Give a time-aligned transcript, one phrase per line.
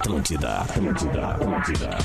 [0.00, 1.98] Atlântida, Atlântida, Atlântida.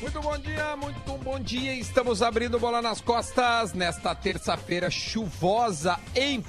[0.00, 1.74] Muito bom dia, muito bom dia.
[1.74, 6.42] Estamos abrindo bola nas costas nesta terça-feira chuvosa em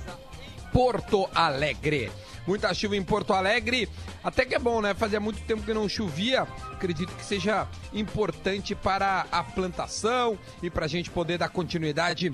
[0.72, 2.10] Porto Alegre.
[2.48, 3.90] Muita chuva em Porto Alegre.
[4.24, 4.94] Até que é bom, né?
[4.94, 6.44] Fazia muito tempo que não chovia.
[6.72, 12.34] Acredito que seja importante para a plantação e para a gente poder dar continuidade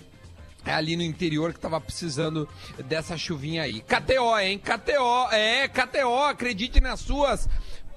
[0.66, 2.48] ali no interior que tava precisando
[2.86, 3.82] dessa chuvinha aí.
[3.82, 4.60] KTO, hein?
[4.60, 7.48] KTO, é, KTO, acredite nas suas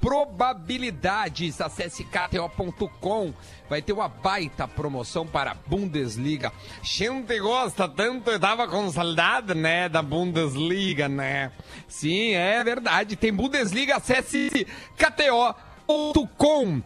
[0.03, 1.61] probabilidades.
[1.61, 3.33] Acesse kto.com.
[3.71, 6.53] Vai ter uma baita promoção para a Bundesliga.
[6.83, 11.53] Gente gosta tanto, eu tava com saudade, né, da Bundesliga, né?
[11.87, 13.15] Sim, é verdade.
[13.15, 16.83] Tem Bundesliga, acesse kto.com.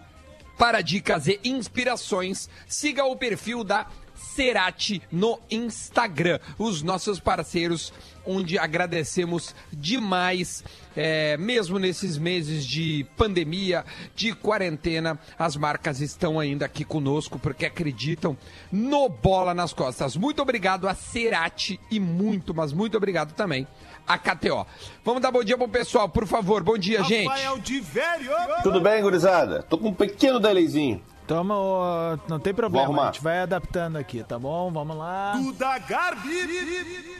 [0.59, 3.87] Para dicas e inspirações, siga o perfil da
[4.37, 6.39] Cerati no Instagram.
[6.59, 7.91] Os nossos parceiros,
[8.27, 10.63] onde agradecemos demais,
[10.95, 13.83] é, mesmo nesses meses de pandemia,
[14.15, 18.37] de quarentena, as marcas estão ainda aqui conosco porque acreditam
[18.71, 20.17] no Bola nas Costas.
[20.17, 23.67] Muito obrigado a Cerati e muito, mas muito obrigado também
[24.07, 24.67] a KTO.
[25.03, 26.63] Vamos dar bom dia pro pessoal, por favor.
[26.63, 27.27] Bom dia, gente.
[27.27, 28.33] Rafael de Velho.
[28.63, 29.63] Tudo bem, gurizada?
[29.63, 31.03] Tô com um pequeno delayzinho.
[31.27, 34.71] Toma, não tem problema, a gente vai adaptando aqui, tá bom?
[34.71, 35.33] Vamos lá.
[35.37, 37.17] Duda Garbi.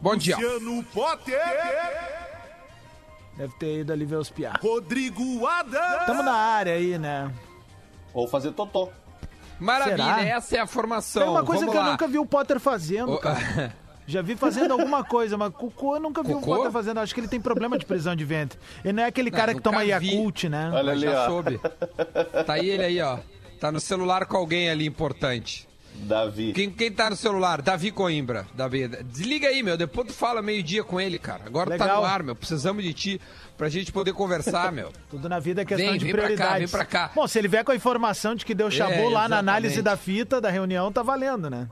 [0.00, 0.36] Bom dia.
[0.36, 1.40] Luciano Potter.
[3.36, 4.52] Deve ter ido ali ver os piá.
[4.60, 6.06] Rodrigo Adams.
[6.06, 7.32] Tamo na área aí, né?
[8.14, 8.90] Ou fazer totó.
[9.58, 10.20] Maravilha, Será?
[10.22, 11.22] essa é a formação.
[11.22, 11.90] É uma coisa Vamos que eu lá.
[11.90, 13.74] nunca vi o Potter fazendo, Ô, cara.
[14.08, 16.52] Já vi fazendo alguma coisa, mas cocô eu nunca vi Cocô?
[16.52, 16.98] o Potter fazendo.
[16.98, 18.58] Acho que ele tem problema de prisão de ventre.
[18.82, 19.90] Ele não é aquele cara que toma vi.
[19.90, 20.70] Yakult, né?
[20.72, 21.26] Olha ali, já ó.
[21.26, 21.60] soube.
[22.46, 23.18] Tá aí ele aí, ó.
[23.60, 25.68] Tá no celular com alguém ali importante.
[25.94, 26.52] Davi.
[26.52, 27.60] Quem, quem tá no celular?
[27.60, 28.46] Davi Coimbra.
[28.54, 28.88] Davi.
[28.88, 29.76] Desliga aí, meu.
[29.76, 31.42] Depois tu fala meio-dia com ele, cara.
[31.44, 32.00] Agora tá Legal.
[32.00, 32.36] no ar, meu.
[32.36, 33.20] Precisamos de ti
[33.58, 34.90] pra gente poder conversar, meu.
[35.10, 36.70] Tudo na vida é questão Vem, de vem pra cá, prioridades.
[36.70, 37.10] vem pra cá.
[37.14, 39.96] Bom, se ele vier com a informação de que deu chabu lá na análise da
[39.96, 41.68] fita da reunião, tá valendo, né?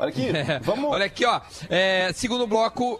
[0.00, 0.90] Olha aqui, É, vamos.
[0.90, 1.40] Olha aqui, ó.
[1.68, 2.98] É, segundo bloco.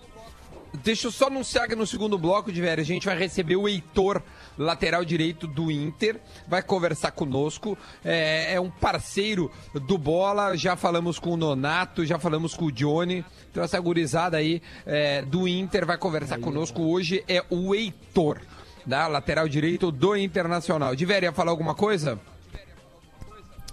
[0.85, 3.67] Deixa eu só anunciar que no segundo bloco, de velho, a gente vai receber o
[3.67, 4.23] Heitor,
[4.57, 7.77] lateral direito do Inter, vai conversar conosco.
[8.05, 10.57] É, é um parceiro do Bola.
[10.57, 13.25] Já falamos com o Nonato, já falamos com o Johnny.
[13.51, 17.25] Então, essa gurizada aí é, do Inter vai conversar conosco hoje.
[17.27, 18.39] É o Heitor,
[18.87, 20.95] da lateral direito do Internacional.
[20.95, 22.21] De velho, ia falar alguma coisa?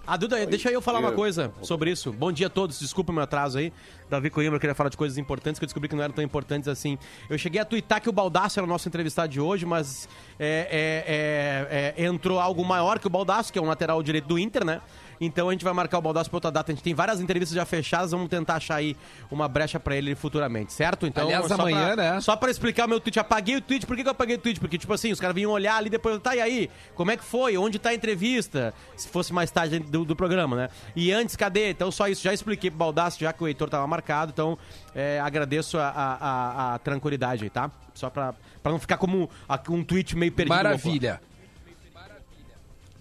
[0.10, 2.14] Ah, Duda, deixa eu falar uma coisa sobre isso.
[2.14, 3.74] Bom dia a todos, desculpa o meu atraso aí.
[4.10, 6.24] Davi Coimbra, eu queria falar de coisas importantes que eu descobri que não eram tão
[6.24, 6.98] importantes assim.
[7.30, 10.08] Eu cheguei a twittar que o Baldaço era o nosso entrevistado de hoje, mas
[10.40, 14.30] é, é, é, é, entrou algo maior que o Baldaço, que é um lateral direito
[14.30, 14.80] do Inter, né?
[15.20, 16.72] Então a gente vai marcar o Baldaço pra outra data.
[16.72, 18.96] A gente tem várias entrevistas já fechadas, vamos tentar achar aí
[19.32, 21.08] uma brecha pra ele futuramente, certo?
[21.08, 22.22] Então, Aliás, só amanhã, pra, né?
[22.22, 23.86] Só pra explicar o meu tweet, apaguei o tweet.
[23.86, 24.60] Por que, que eu apaguei o tweet?
[24.60, 26.70] Porque, tipo assim, os caras vinham olhar ali depois, tá, e aí?
[26.96, 27.58] Como é que foi?
[27.58, 28.74] Onde tá a entrevista?
[28.96, 30.70] Se fosse mais tarde do, do programa, né?
[30.96, 31.70] E antes, cadê?
[31.72, 32.22] Então, só isso.
[32.24, 34.32] Já expliquei pro Baldaço, já que o Heitor tava marcado.
[34.32, 34.58] Então,
[34.94, 37.70] é, agradeço a, a- a- a tranquilidade aí, tá?
[37.94, 39.30] Só pra, pra não ficar como
[39.70, 40.56] um tweet meio perdido.
[40.56, 41.20] Maravilha.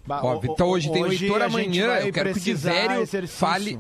[0.06, 0.50] Ba- Óbvio.
[0.50, 1.99] o- Então o- hoje tem o Heitor amanhã.
[1.99, 3.39] Eu quero que o Divério exercício.
[3.39, 3.78] fale.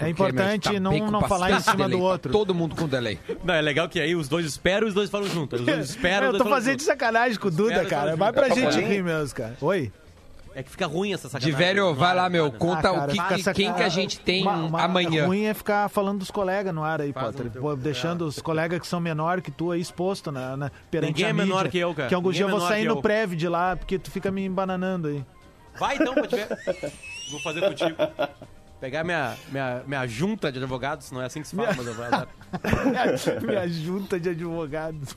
[0.00, 2.32] É importante Porque, meu, tá não, não falar em cima delay, do tá outro.
[2.32, 3.18] Todo mundo com delay.
[3.42, 5.56] Não, é legal que aí os dois esperam e os dois falam junto.
[5.56, 8.10] Os dois esperam Eu tô fazendo de sacanagem com o Duda, cara.
[8.12, 9.56] tamo Vai pra Tá gente rir mesmo, cara.
[9.60, 9.90] Oi?
[10.54, 11.50] É que fica ruim essa sacanagem.
[11.52, 12.50] Divério, Não vai é lá, meu.
[12.50, 14.82] Conta Ah, o cara, que, fica que- saca- quem que a gente tem Uma- uma-
[14.82, 15.26] amanhã.
[15.26, 17.44] ruim é ficar falando dos colegas no ar aí, Faz Potter.
[17.46, 20.70] no teu- Pô, Deixando os colegas que são menor que tu aí exposto na, na,
[20.90, 21.70] perante Ninguém a é menor mídia.
[21.70, 22.08] que eu, cara.
[22.08, 23.02] Que algum Ninguém dia é eu vou menor sair que no eu.
[23.02, 25.24] prévio de lá, porque tu fica me embananando aí.
[25.78, 26.48] Vai então, te ver.
[27.30, 27.96] Vou fazer contigo.
[28.80, 31.94] Pegar minha, minha, minha junta de advogados, não é assim que se fala, mas eu
[31.94, 35.16] vou minha, minha junta de advogados.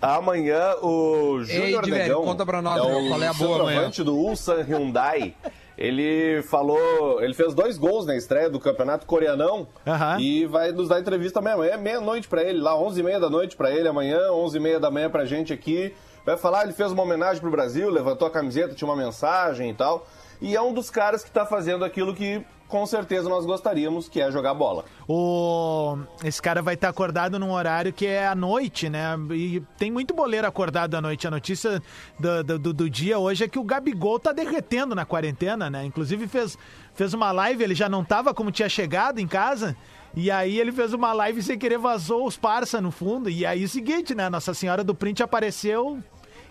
[0.00, 3.90] Amanhã o Júnior Negão, conta pra nós, é meu, o qual é a boa amanhã?
[3.90, 5.34] do Ulsan Hyundai.
[5.76, 10.20] Ele falou, ele fez dois gols na estreia do campeonato coreanão Aham.
[10.20, 11.54] e vai nos dar entrevista amanhã.
[11.54, 15.08] Amanhã é meia-noite pra ele, lá 11h30 da noite pra ele, amanhã 11h30 da manhã
[15.08, 15.94] pra gente aqui.
[16.30, 19.74] Vai falar, ele fez uma homenagem pro Brasil, levantou a camiseta, tinha uma mensagem e
[19.74, 20.06] tal.
[20.40, 24.20] E é um dos caras que tá fazendo aquilo que com certeza nós gostaríamos, que
[24.20, 24.84] é jogar bola.
[25.08, 25.98] O...
[26.24, 29.18] Esse cara vai estar acordado num horário que é à noite, né?
[29.32, 31.26] E tem muito boleiro acordado à noite.
[31.26, 31.82] A notícia
[32.16, 35.84] do, do, do- dia hoje é que o Gabigol tá derretendo na quarentena, né?
[35.84, 36.56] Inclusive fez,
[36.94, 39.76] fez uma live, ele já não tava como tinha chegado em casa.
[40.14, 43.28] E aí ele fez uma live sem querer vazou os parça no fundo.
[43.28, 44.28] E aí o seguinte, né?
[44.30, 45.98] Nossa Senhora do Print apareceu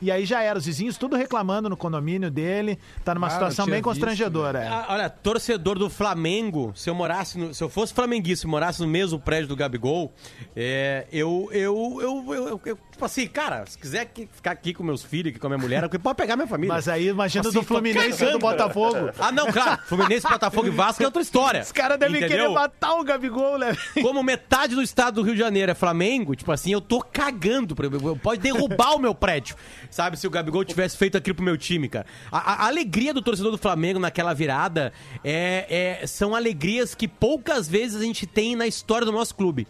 [0.01, 2.79] E aí já era, os vizinhos tudo reclamando no condomínio dele.
[3.03, 4.59] Tá numa Ah, situação bem constrangedora.
[4.63, 4.67] é.
[4.67, 8.79] Ah, Olha, torcedor do Flamengo, se eu morasse, no- se eu fosse flamenguista e morasse
[8.81, 10.13] no mesmo prédio do Gabigol,
[10.55, 14.73] é, eu, eu, eu, eu, eu- eu- tipo assim, cara, se quiser aqui- ficar aqui
[14.73, 16.73] com meus filhos, aqui com a minha mulher, pode pegar minha família.
[16.73, 18.39] Mas aí imagina Assim, do Fluminense ou do.
[18.39, 19.09] Botafogo.
[19.19, 21.61] Ah, não, claro, Fluminense, Botafogo e Vasco é outra história.
[21.61, 23.75] Os caras devem querer matar o Gabigol, né?
[24.01, 27.75] Como metade do estado do Rio de Janeiro é Flamengo, tipo assim, eu tô cagando.
[27.75, 27.89] pra-
[28.21, 29.55] Pode derrubar o meu prédio.
[29.89, 32.05] Sabe, se o Gabigol tivesse feito aquilo pro meu time, cara.
[32.31, 34.93] A, a- alegria do torcedor do Flamengo naquela virada
[35.23, 39.67] é, é- são alegrias que poucas vezes a gente tem na história do nosso clube.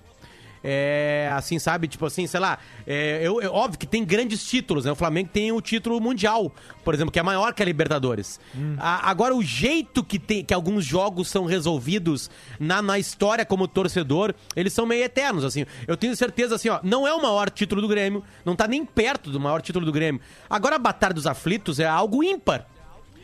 [0.64, 1.88] É, assim, sabe?
[1.88, 2.58] Tipo assim, sei lá.
[2.86, 4.92] É, eu, eu- óbvio que tem grandes títulos, né?
[4.92, 6.54] O Flamengo tem o título mundial,
[6.84, 8.40] por exemplo, que é maior que a Libertadores.
[8.78, 12.30] A- agora, o jeito que, tem, que alguns jogos são resolvidos
[12.60, 15.66] na, na história como torcedor, eles são meio eternos, assim.
[15.88, 18.86] Eu tenho certeza, assim, ó, não é o maior título do Grêmio, não tá nem
[18.86, 20.22] perto do maior título do Grêmio.
[20.50, 22.68] Agora, a Batalha dos Aflitos é algo ímpar.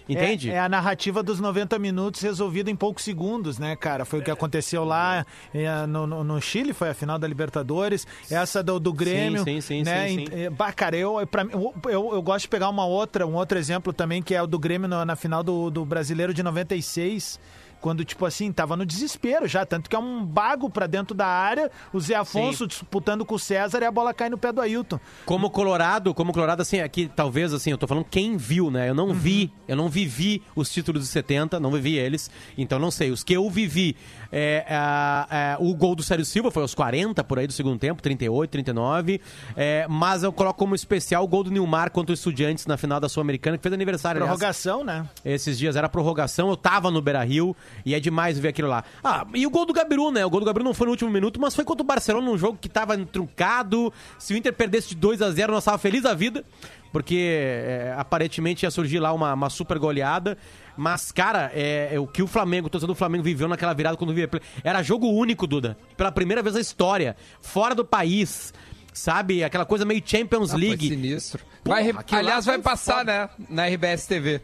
[0.07, 0.51] Entende?
[0.51, 4.05] É, é a narrativa dos 90 minutos resolvida em poucos segundos, né, cara?
[4.05, 8.05] Foi o que aconteceu lá é, no, no- no Chile, foi a final da Libertadores.
[8.29, 9.43] Essa do, do Grêmio.
[9.43, 10.07] sim, sim, né?
[10.07, 10.43] sim, sim.
[10.43, 13.33] É, bah, cara, eu, pra mim, eu, eu, eu gosto de pegar uma outra, um
[13.35, 16.43] outro exemplo também, que é o do Grêmio na, na final do, do Brasileiro de
[16.43, 17.39] 96.
[17.85, 21.27] Quando, tipo assim, tava no desespero já, tanto que é um bago pra dentro da
[21.27, 24.59] área, o Zé Afonso disputando com o César e a bola cai no pé do
[24.59, 24.99] Ailton.
[25.23, 28.89] Como Colorado, como Colorado, assim, aqui talvez assim, eu tô falando quem viu, né?
[28.89, 32.89] Eu não vi, eu não vivi os títulos de 70, não vivi eles, então não
[32.89, 33.11] sei.
[33.11, 33.95] Os que eu vivi,
[34.31, 37.77] é, a- a- o gol do Sérgio Silva foi aos 40 por aí do segundo
[37.77, 39.21] tempo, 38, 39,
[39.55, 42.99] é, mas eu coloco como especial o gol do Nilmar contra o Estudiantes na final
[42.99, 44.35] da Sul-Americana, que fez aniversário, aliás.
[44.39, 45.07] Prorrogação, né?
[45.23, 47.55] Esses dias era prorrogação, eu tava no Beira Rio
[47.85, 48.83] e é demais ver aquilo lá.
[49.03, 50.25] Ah, e o gol do Gabiru, né?
[50.25, 52.37] O gol do Gabiru não foi no último minuto, mas foi contra o Barcelona num
[52.37, 53.91] jogo que tava truncado.
[54.19, 56.43] Se o Inter perdesse de 2 a 0 nós tava feliz da vida,
[56.91, 60.37] porque é, aparentemente ia surgir lá uma, uma super goleada.
[60.77, 63.95] Mas, cara, é, é o que o Flamengo, o torcedor do Flamengo viveu naquela virada
[63.97, 64.29] quando via.
[64.63, 65.77] Era jogo único, Duda.
[65.95, 67.15] Pela primeira vez na história.
[67.39, 68.53] Fora do país.
[68.93, 69.43] Sabe?
[69.43, 70.87] Aquela coisa meio Champions Ah, League.
[70.87, 71.43] Foi sinistro.
[71.63, 73.29] Porra, Vai aliás, vai passar, foda.
[73.37, 73.45] né?
[73.49, 74.41] Na RBS TV.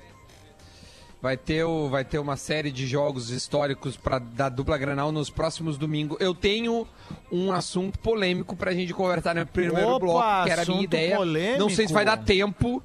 [1.21, 5.29] Vai ter, o, vai ter uma série de jogos históricos pra, da dupla Granal nos
[5.29, 6.18] próximos domingos.
[6.19, 6.88] Eu tenho
[7.31, 11.15] um assunto polêmico pra gente conversar no primeiro Opa, bloco, que era a minha ideia.
[11.18, 11.59] polêmico.
[11.59, 12.81] Não sei se vai dar tempo.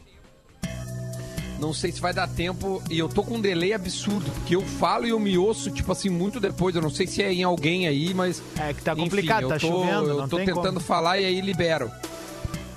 [1.59, 2.83] Não sei se vai dar tempo.
[2.91, 4.31] E eu tô com um delay absurdo.
[4.31, 6.77] Porque eu falo e eu me ouço, tipo assim, muito depois.
[6.77, 8.43] Eu não sei se é em alguém aí, mas.
[8.61, 10.81] É que tá enfim, complicado, eu tá tô- chovendo, Eu tô tentando como.
[10.81, 11.91] falar e aí libero.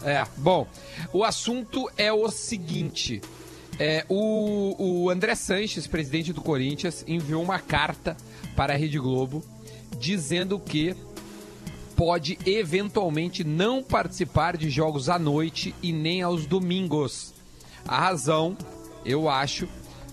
[0.05, 0.65] É, bom,
[1.11, 3.21] o assunto é o seguinte.
[3.79, 8.17] É, o, o André Sanches, presidente do Corinthians, enviou uma carta
[8.55, 9.41] para a Rede Globo
[9.97, 10.95] dizendo que
[11.95, 17.33] pode eventualmente não participar de jogos à noite e nem aos domingos.
[17.87, 18.57] A razão,
[19.05, 19.67] eu acho,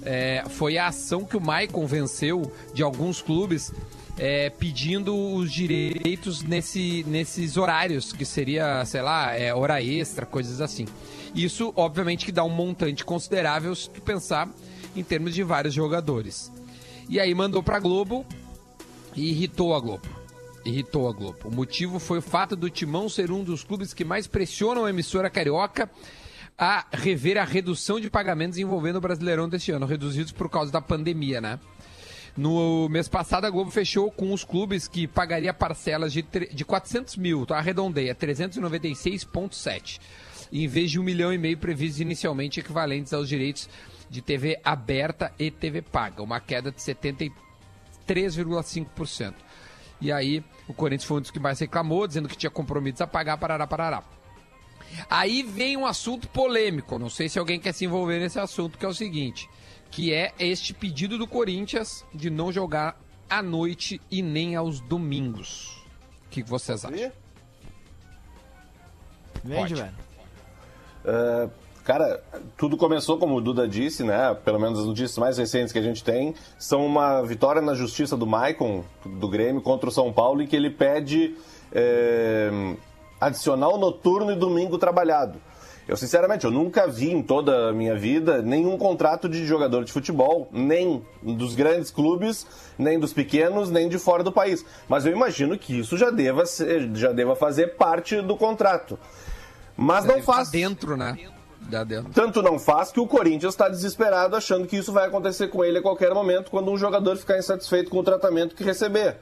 [0.05, 3.73] é, foi a ação que o Maicon venceu de alguns clubes
[4.19, 10.61] é, pedindo os direitos nesse, nesses horários, que seria, sei lá, é, hora extra, coisas
[10.61, 10.87] assim.
[11.37, 14.49] Isso, obviamente, que dá um montante considerável se tu pensar
[14.97, 16.51] em termos de vários jogadores.
[17.09, 18.25] E aí mandou pra Globo
[19.15, 20.09] e irritou a Globo.
[20.65, 21.39] Irritou a Globo.
[21.45, 24.91] O motivo foi o fato do Timão ser um dos clubes que mais pressionam a
[24.91, 25.89] emissora carioca
[26.59, 30.81] a rever a redução de pagamentos envolvendo o Brasileirão deste ano, reduzidos por causa da
[30.81, 31.61] pandemia, né?
[32.35, 36.65] No mês passado, a Globo fechou com os clubes que pagaria parcelas de, tre- de
[36.65, 37.59] 400 mil, tá?
[37.59, 40.01] arredondeia, 396,7,
[40.53, 43.69] em vez de um milhão e meio previstos inicialmente, equivalentes aos direitos
[44.09, 49.35] de TV aberta e TV paga, uma queda de 73,5%.
[50.01, 53.07] E aí, o Corinthians foi um dos que mais reclamou, dizendo que tinha compromissos a
[53.07, 54.05] pagar, parará, parará.
[55.11, 58.85] Aí vem um assunto polêmico, não sei se alguém quer se envolver nesse assunto, que
[58.85, 59.49] é o seguinte,
[59.91, 65.85] que é este pedido do Corinthians de não jogar à noite e nem aos domingos.
[66.27, 67.13] O que vocês acham?
[69.43, 70.06] Vende, velho.
[71.07, 71.49] É,
[71.85, 72.21] cara,
[72.57, 74.37] tudo começou, como o Duda disse, né?
[74.45, 78.17] Pelo menos as notícias mais recentes que a gente tem, são uma vitória na justiça
[78.17, 81.37] do Maicon, do Grêmio, contra o São Paulo, em que ele pede
[81.73, 82.51] é,
[83.21, 85.39] adicional noturno e domingo trabalhado.
[85.89, 89.93] Eu, sinceramente, eu nunca vi em toda a minha vida nenhum contrato de jogador de
[89.93, 92.45] futebol, nem dos grandes clubes,
[92.77, 94.67] nem dos pequenos, nem de fora do país.
[94.89, 98.99] Mas eu imagino que isso já deva, ser, já deva fazer parte do contrato.
[99.77, 100.51] Mas não tá faz.
[100.51, 101.17] dentro, né?
[101.61, 102.13] Dentro.
[102.13, 105.79] Tanto não faz que o Corinthians está desesperado achando que isso vai acontecer com ele
[105.79, 109.17] a qualquer momento quando um jogador ficar insatisfeito com o tratamento que receber.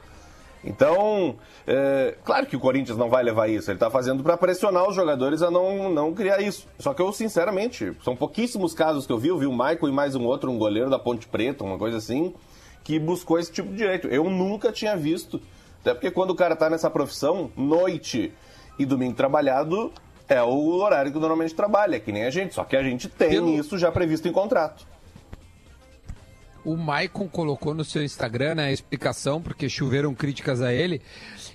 [0.63, 3.71] Então, é, claro que o Corinthians não vai levar isso.
[3.71, 6.67] Ele está fazendo para pressionar os jogadores a não, não criar isso.
[6.79, 9.29] Só que eu, sinceramente, são pouquíssimos casos que eu vi.
[9.29, 11.99] Eu vi o Michael e mais um outro, um goleiro da Ponte Preta, uma coisa
[11.99, 12.35] assim,
[12.83, 14.09] que buscou esse tipo de direito.
[14.09, 15.41] Eu nunca tinha visto.
[15.83, 18.33] Até porque quando o cara está nessa profissão, noite
[18.79, 19.93] e domingo trabalhado
[20.29, 22.55] é o horário que normalmente trabalha, que nem a gente.
[22.55, 24.87] Só que a gente tem Pelo- isso já previsto em contrato.
[26.65, 31.03] O Maicon colocou no seu Instagram né, a explicação, porque choveram críticas a ele.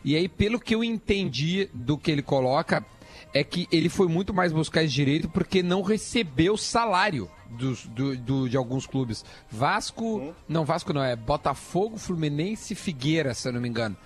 [0.05, 2.85] E aí, pelo que eu entendi do que ele coloca,
[3.33, 8.15] é que ele foi muito mais buscar esse direito porque não recebeu salário dos, do,
[8.17, 9.25] do- de alguns clubes.
[9.49, 10.31] Vasco.
[10.47, 13.97] Não, Vasco não, é Botafogo, Fluminense e Figueira, se eu não me engano.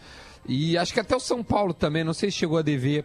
[0.48, 3.03] E acho que até o São Paulo também, não sei se chegou a dever.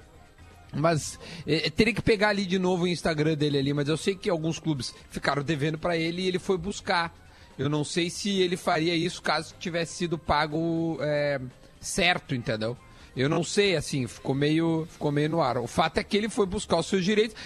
[0.72, 4.14] Mas eh, teria que pegar ali de novo o Instagram dele ali, mas eu sei
[4.14, 7.14] que alguns clubes ficaram devendo pra ele e ele foi buscar.
[7.58, 11.40] Eu não sei se ele faria isso caso tivesse sido pago eh,
[11.80, 12.76] certo, entendeu?
[13.16, 15.58] Eu não sei, assim, ficou meio, ficou meio no ar.
[15.58, 17.36] O fato é que ele foi buscar os seus direitos.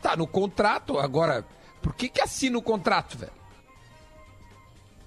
[0.00, 1.44] Tá no contrato, agora,
[1.82, 3.32] por que que assina o contrato, velho?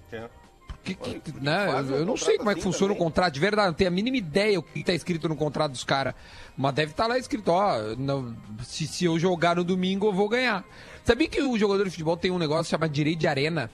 [0.09, 0.40] Por
[0.83, 1.67] que que, né?
[1.89, 3.93] Eu, não sei como é que assim funciona o contrato, de verdade, não tenho a
[3.93, 6.13] mínima ideia o que tá escrito no contrato dos caras.
[6.57, 10.27] Mas deve estar lá escrito, ó, não- se, se eu jogar no domingo eu vou
[10.27, 10.63] ganhar.
[11.03, 13.69] Sabia que o jogador de futebol tem um negócio chamado direito de arena?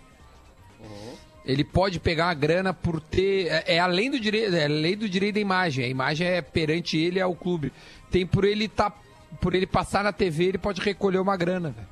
[1.45, 3.47] Ele pode pegar a grana por ter.
[3.47, 4.53] É, é além do direito.
[4.53, 5.85] É lei do direito da imagem.
[5.85, 7.71] A imagem é perante ele ao clube.
[8.11, 8.91] Tem por ele tá.
[9.39, 11.87] Por ele passar na TV, ele pode recolher uma grana, velho.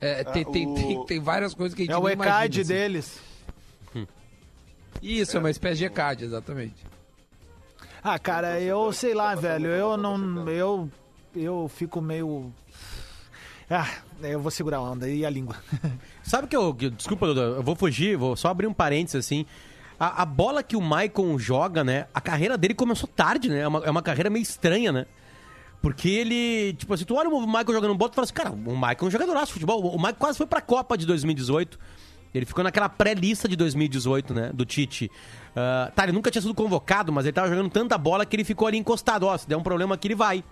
[0.00, 2.62] É, tem, tem, o- tem, tem várias coisas que a gente É o ECAD imagina,
[2.62, 2.72] assim.
[2.72, 3.20] deles.
[5.02, 6.86] Isso, é uma espécie de ECAD, exatamente.
[8.02, 9.68] Ah, cara, eu sei lá, velho.
[9.68, 10.48] Eu não.
[10.48, 10.90] Eu.
[11.34, 12.52] Eu fico meio.
[13.70, 13.88] Ah,
[14.22, 15.56] eu vou segurar a onda e a língua.
[16.22, 16.72] Sabe que eu.
[16.72, 19.44] Desculpa, Duda, eu vou fugir, vou só abrir um parênteses assim.
[20.00, 22.06] A, a bola que o Maicon joga, né?
[22.14, 23.60] A carreira dele começou tarde, né?
[23.60, 25.06] É uma, é uma carreira meio estranha, né?
[25.82, 28.56] Porque ele, tipo assim, tu olha o Michael jogando bola e fala assim, cara, o
[28.56, 29.80] Michael é um jogadoraço de futebol.
[29.80, 31.78] O Michael quase foi pra Copa de 2018.
[32.34, 34.50] Ele ficou naquela pré-lista de 2018, né?
[34.52, 35.10] Do Tite.
[35.56, 38.44] Ah, tá, ele nunca tinha sido convocado, mas ele tava jogando tanta bola que ele
[38.44, 39.24] ficou ali encostado.
[39.26, 40.44] Ó, se der um problema aqui, ele vai.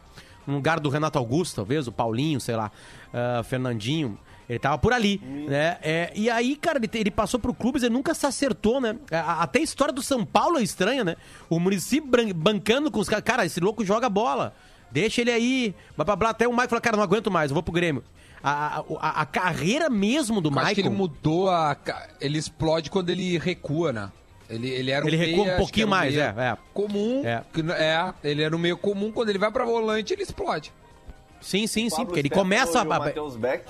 [0.47, 2.71] No lugar do Renato Augusto, talvez, o Paulinho, sei lá,
[3.13, 4.19] ah, Fernandinho.
[4.49, 5.77] Ele tava por ali, né?
[5.83, 8.97] É, e aí, cara, ele, ele passou pro clubes, ele nunca se acertou, né?
[9.11, 11.17] A- Até a história do São Paulo é estranha, né?
[11.51, 13.25] O município bancando com os caras.
[13.25, 14.55] Cara, esse louco joga bola.
[14.89, 15.75] Deixa ele aí.
[15.97, 16.31] Blá, blá, blá.
[16.31, 18.05] Até o Mike falou, cara, não aguento mais, eu vou pro Grêmio.
[18.49, 21.09] A, a, a- carreira mesmo do Eu acho que ele Michael...
[21.09, 21.77] mudou a.
[22.21, 24.13] Ele explode quando ele recua, né?
[24.49, 26.57] Ele, ele era um Ele recua um meia, acho pouquinho era mais, é, é.
[26.73, 27.23] Comum.
[27.25, 27.43] É.
[27.53, 28.13] que É.
[28.23, 29.11] ele era um meio comum.
[29.11, 30.73] Quando ele vai pra volante, ele explode.
[31.41, 32.85] Sim, sim, sim, porque ele começa o a...
[32.85, 33.65] Matheus Beck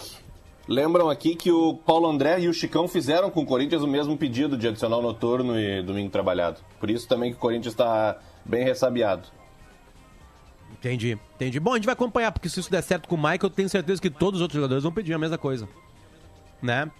[0.68, 4.16] lembram aqui que o Paulo André e o Chicão fizeram com o Corinthians o mesmo
[4.16, 6.60] pedido de adicional noturno e domingo trabalhado.
[6.78, 9.28] Por isso também que o Corinthians está bem ressabiado.
[10.78, 11.58] Entendi, entendi.
[11.60, 13.68] Bom, a gente vai acompanhar, porque se isso der certo com o Michael, eu tenho
[13.68, 15.68] certeza que todos os outros jogadores vão pedir a mesma coisa.
[16.62, 16.90] Né?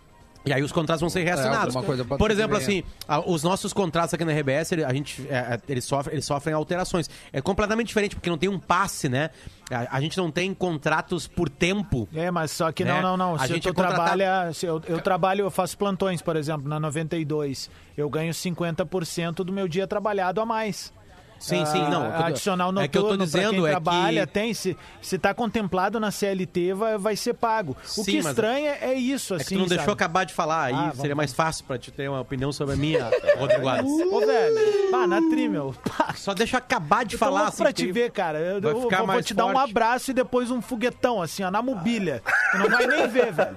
[0.44, 1.74] E aí os contratos vão ser reassinados.
[1.74, 5.26] alguma coisa pode Por exemplo, assim, a- os nossos contratos aqui na RBS, a gente,
[5.28, 7.10] é, é, eles, sofrem, eles sofrem alterações.
[7.32, 9.30] É completamente diferente, porque não tem um passe, né?
[9.68, 12.08] A, a gente não tem contratos por tempo.
[12.14, 12.92] É, mas só que Né?
[12.94, 13.34] não, não, não.
[13.34, 14.52] A Se gente tu é contratado- trabalha.
[14.52, 17.68] Se eu, eu trabalho, eu faço plantões, por exemplo, na 92.
[17.96, 20.92] Eu ganho 50% do meu dia trabalhado a mais.
[21.38, 22.24] Sim, sim, Ah, não.
[22.26, 24.32] adicional noturno é que eu tô dizendo quem é trabalha, que...
[24.32, 24.54] tem.
[24.54, 27.76] Se, se tá contemplado na CLT, vai, vai ser pago.
[27.84, 29.92] O Sim, que estranha é isso, É que assim, tu não deixou sabe?
[29.92, 32.76] acabar de falar, aí Ah, seria mais fácil pra te ter uma opinião sobre a
[32.76, 33.66] minha, Rodrigo.
[34.14, 35.74] Ô, velho, pá, na tri, meu.
[35.96, 37.62] Pá, Só deixa eu acabar de eu falar assim.
[37.62, 38.38] pra te ver, cara.
[38.38, 39.70] Eu, vai ficar vou, vou mais te dar um forte.
[39.70, 42.22] abraço e depois um foguetão, assim, ó, na mobília.
[42.52, 43.50] Tu não vai nem ver, velho.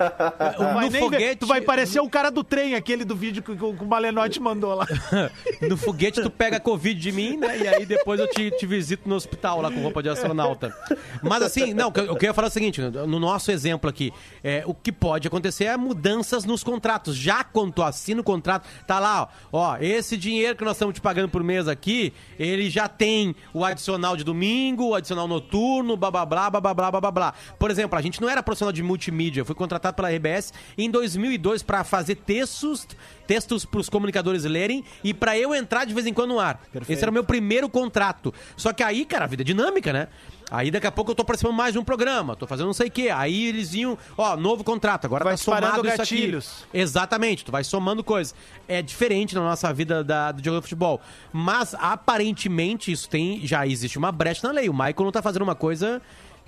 [0.55, 0.99] Tu não vai No nem ver.
[0.99, 4.39] foguete- Tu vai parecer o cara do trem, aquele do vídeo que, que o Malenotti
[4.39, 4.85] mandou lá.
[5.61, 7.57] No foguete tu pega Covid de mim, né?
[7.71, 10.75] E aí depois eu te, te visito no hospital lá com roupa de astronauta.
[11.21, 13.89] Mas assim, não, eu o que eu ia falar é o seguinte, no nosso exemplo
[13.89, 14.11] aqui,
[14.43, 17.15] é, o que pode acontecer é mudanças nos contratos.
[17.15, 20.95] Já quando tu assina o contrato, tá lá, ó, ó, esse dinheiro que nós estamos
[20.95, 25.95] te pagando por mês aqui, ele já tem o adicional de domingo, o adicional noturno,
[25.95, 27.33] blá, blá blá blá, blá blá blá.
[27.57, 30.89] Por exemplo, a gente não era profissional de multimídia, eu fui contratado pela RBS em
[30.89, 32.87] 2002 para fazer textos,
[33.29, 36.59] textos para os comunicadores lerem e para eu entrar de vez em quando no ar.
[36.89, 38.33] Esse era o meu primeiro contrato.
[38.57, 40.07] Só que aí, cara, a vida é dinâmica, né?
[40.49, 42.87] Aí daqui a pouco eu tô participando mais de um programa, tô fazendo não sei
[42.87, 43.11] o quê.
[43.13, 46.65] Aí eles iam, ó, novo contrato, agora Vai tá somado isso gatilhos.
[46.67, 46.79] aqui.
[46.79, 48.33] Exatamente, tu vai somando coisas.
[48.67, 50.99] É diferente na nossa vida da, do jogo de futebol.
[51.31, 53.45] Mas aparentemente isso tem.
[53.45, 54.67] Já existe uma brecha na lei.
[54.69, 56.01] O Michael não tá fazendo uma coisa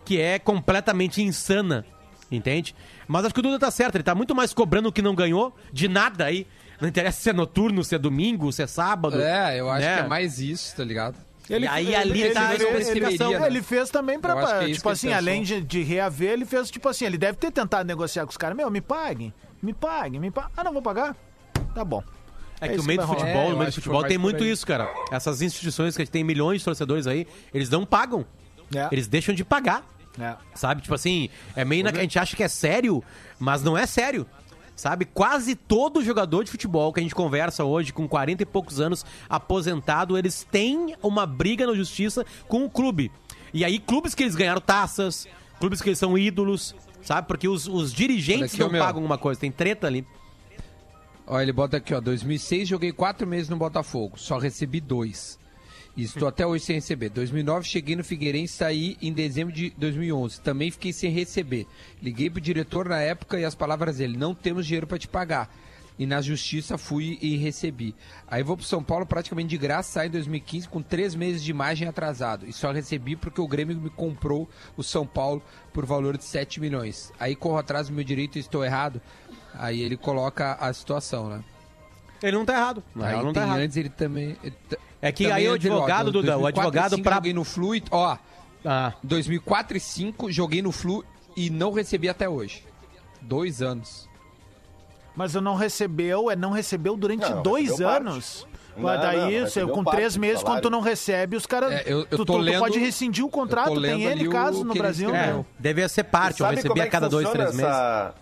[0.03, 1.85] que é completamente insana.
[2.31, 2.73] Entende?
[3.07, 5.13] Mas acho que o Duda tá certo, ele tá muito mais cobrando o que não
[5.13, 6.47] ganhou, de nada aí.
[6.81, 9.21] Não interessa se é noturno, se é domingo, se é sábado.
[9.21, 9.95] É, eu acho né?
[9.97, 11.15] que é mais isso, tá ligado?
[11.49, 13.33] E aí ali tá a ele, explicação.
[13.33, 15.83] ele, ele fez também pra, Eu acho que é tipo ele assim, além de, de
[15.83, 18.79] reaver, ele fez tipo assim, ele deve ter tentado negociar com os caras, meu, me
[18.79, 20.51] paguem, me paguem, me paguem.
[20.55, 21.15] Ah, não vou pagar?
[21.75, 22.03] Tá bom.
[22.59, 24.43] É É que o meio que do futebol, É, o meio do futebol tem muito
[24.45, 24.89] isso, cara.
[25.11, 28.25] Essas instituições que tem milhões de torcedores aí, eles não pagam.
[28.73, 29.83] É, Eles deixam de pagar.
[30.17, 30.35] é.
[30.55, 30.81] Sabe?
[30.81, 31.83] Tipo assim, é meio.
[31.83, 31.89] Na...
[31.89, 33.03] A gente acha que é sério,
[33.37, 34.25] mas não é sério.
[34.81, 35.05] Sabe?
[35.05, 39.05] Quase todo jogador de futebol que a gente conversa hoje, com 40 e poucos anos,
[39.29, 43.11] aposentado, eles têm uma briga na justiça com o clube.
[43.53, 45.27] E aí, clubes que eles ganharam taças,
[45.59, 46.73] clubes que eles são ídolos,
[47.03, 47.27] sabe?
[47.27, 48.81] Porque os, os dirigentes Olha aqui, não meu.
[48.81, 50.03] pagam alguma coisa, tem treta ali.
[51.27, 52.01] Ó, ele bota aqui, ó.
[52.01, 55.37] 2006 joguei quatro meses no Botafogo, só recebi dois.
[55.95, 57.09] E estou até hoje sem receber.
[57.09, 60.39] 2009 cheguei no Figueirense e saí em dezembro de 2011.
[60.41, 61.67] Também fiquei sem receber.
[62.01, 65.53] Liguei pro diretor na época e as palavras dele: não temos dinheiro para te pagar.
[65.99, 67.93] E na justiça fui e recebi.
[68.27, 71.51] Aí vou pro São Paulo praticamente de graça, saí em 2015 com três meses de
[71.51, 72.47] imagem atrasado.
[72.47, 75.43] E só recebi porque o Grêmio me comprou o São Paulo
[75.73, 77.11] por valor de 7 milhões.
[77.19, 78.99] Aí corro atrás do meu direito e estou errado.
[79.53, 81.43] Aí ele coloca a situação, né?
[82.23, 82.83] Ele não tá errado.
[82.95, 83.59] Aí não tem tá errado.
[83.59, 84.37] antes ele também.
[84.41, 87.03] ele t- É que aí o ele, ó, advogado, do- Duda, o 2004 advogado 5
[87.03, 88.17] pra- Joguei no Flu, e- ó,
[88.63, 91.03] Ah, 2004 e 5 joguei no Flu
[91.35, 92.63] e não recebi até hoje.
[93.19, 94.07] Dois anos.
[95.15, 98.07] Mas eu não recebeu, é não recebeu durante Não, dois recebeu parte.
[98.07, 98.47] anos.
[98.77, 101.45] Não, Mas não, daí, não, recebeu com parte três meses, quando tu não recebe, os
[101.45, 101.73] caras.
[101.73, 104.07] É, eu- eu tu, tô tu- tu lendo- pode rescindir o contrato, tem lendo N
[104.07, 105.11] ali o casos no ele Brasil.
[105.11, 105.39] né?
[105.39, 107.65] é, devia ser parte, eu Sabe recebi como é a cada dois, três meses.
[107.65, 108.20] essa- é,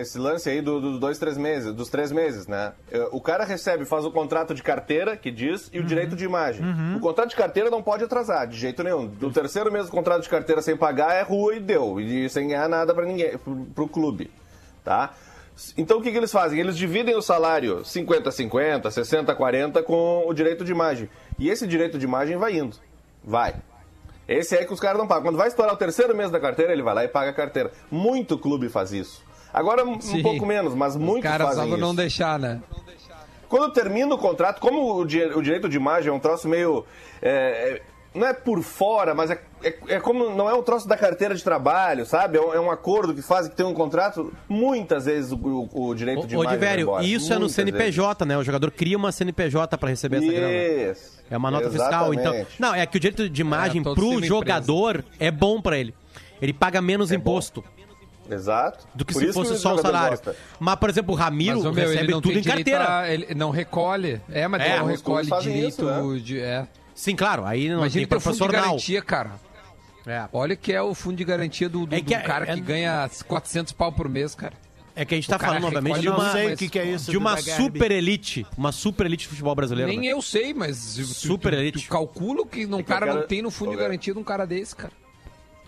[0.00, 2.72] esse lance aí do- dos dois, três meses, dos três meses, né?
[2.90, 6.24] É, O cara recebe, faz o contrato de carteira, que diz, e o direito de
[6.24, 6.62] imagem.
[6.96, 9.06] O contrato de carteira não pode atrasar, de jeito nenhum.
[9.06, 11.98] Do terceiro mês do contrato de carteira sem pagar é rua e deu.
[12.00, 14.30] E sem ganhar nada pra ninguém, pro, pro clube.
[14.84, 15.14] Tá?
[15.76, 16.58] Então o que, que eles fazem?
[16.58, 21.08] Eles dividem o salário 50-50, 60-40 com o direito de imagem.
[21.38, 22.76] E esse direito de imagem vai indo.
[23.24, 23.54] Vai.
[24.26, 25.24] Esse é que os caras não pagam.
[25.24, 27.70] Quando vai estourar o terceiro mês da carteira, ele vai lá e paga a carteira.
[27.90, 29.22] Muito clube faz isso.
[29.52, 30.22] Agora um Sim.
[30.22, 31.76] pouco menos, mas Os muitos caras fazem só isso.
[31.78, 32.60] não deixar, né?
[33.48, 36.84] Quando termina o contrato, como o, di- o direito de imagem é um troço meio.
[37.20, 37.30] é,
[37.78, 37.82] é,
[38.14, 40.30] não é por fora, mas é, é, é como.
[40.34, 42.36] Não é um troço da carteira de trabalho, sabe?
[42.36, 44.32] É um, é um acordo que faz que tem um contrato.
[44.48, 46.86] Muitas vezes o, o- o direito de Ô, imagem.
[47.14, 48.36] isso é no Muitas CNPJ, né?
[48.38, 50.46] O jogador cria uma CNPJ pra receber essa grana.
[50.48, 50.98] vezes.
[51.04, 51.22] Isso.
[51.30, 52.24] É uma nota fiscal, então.
[52.34, 52.60] Exatamente.
[52.60, 55.94] Não, é que o direito de imagem É, pro sendo jogador é bom pra ele.
[56.40, 57.24] Ele paga menos É bom.
[58.30, 58.86] Exato.
[58.94, 60.10] do que Por se isso fosse só o salário.
[60.10, 60.36] gosta.
[60.60, 62.98] Mas, por exemplo, o Ramiro Mas, meu, recebe não tudo em direito carteira.
[63.00, 64.20] a- ele não recolhe.
[64.30, 66.18] É, mas É, ele não recolhe direito isso, né?
[66.20, 66.40] de.
[66.40, 66.66] É.
[66.94, 69.30] Sim, claro, aí não Imagina tem que é o fundo de garantia, cara.
[70.06, 70.24] É.
[70.32, 72.54] Olha que é o fundo de garantia do, do, É que do é- cara é-
[72.54, 74.54] que ganha 400 pau por mês, cara.
[74.94, 76.56] É que a gente tá cara falando, obviamente, de Eu não uma, sei mas- o
[76.58, 77.10] que, que é isso.
[77.10, 78.46] de uma super elite.
[78.58, 79.90] Uma super elite de futebol brasileiro.
[79.90, 80.06] Nem né?
[80.08, 81.86] eu sei, mas tu- Super tu, elite.
[81.86, 84.18] tu calcula que um que cara eu quero- não tem no fundo de garantia de
[84.20, 84.92] um cara desse, cara.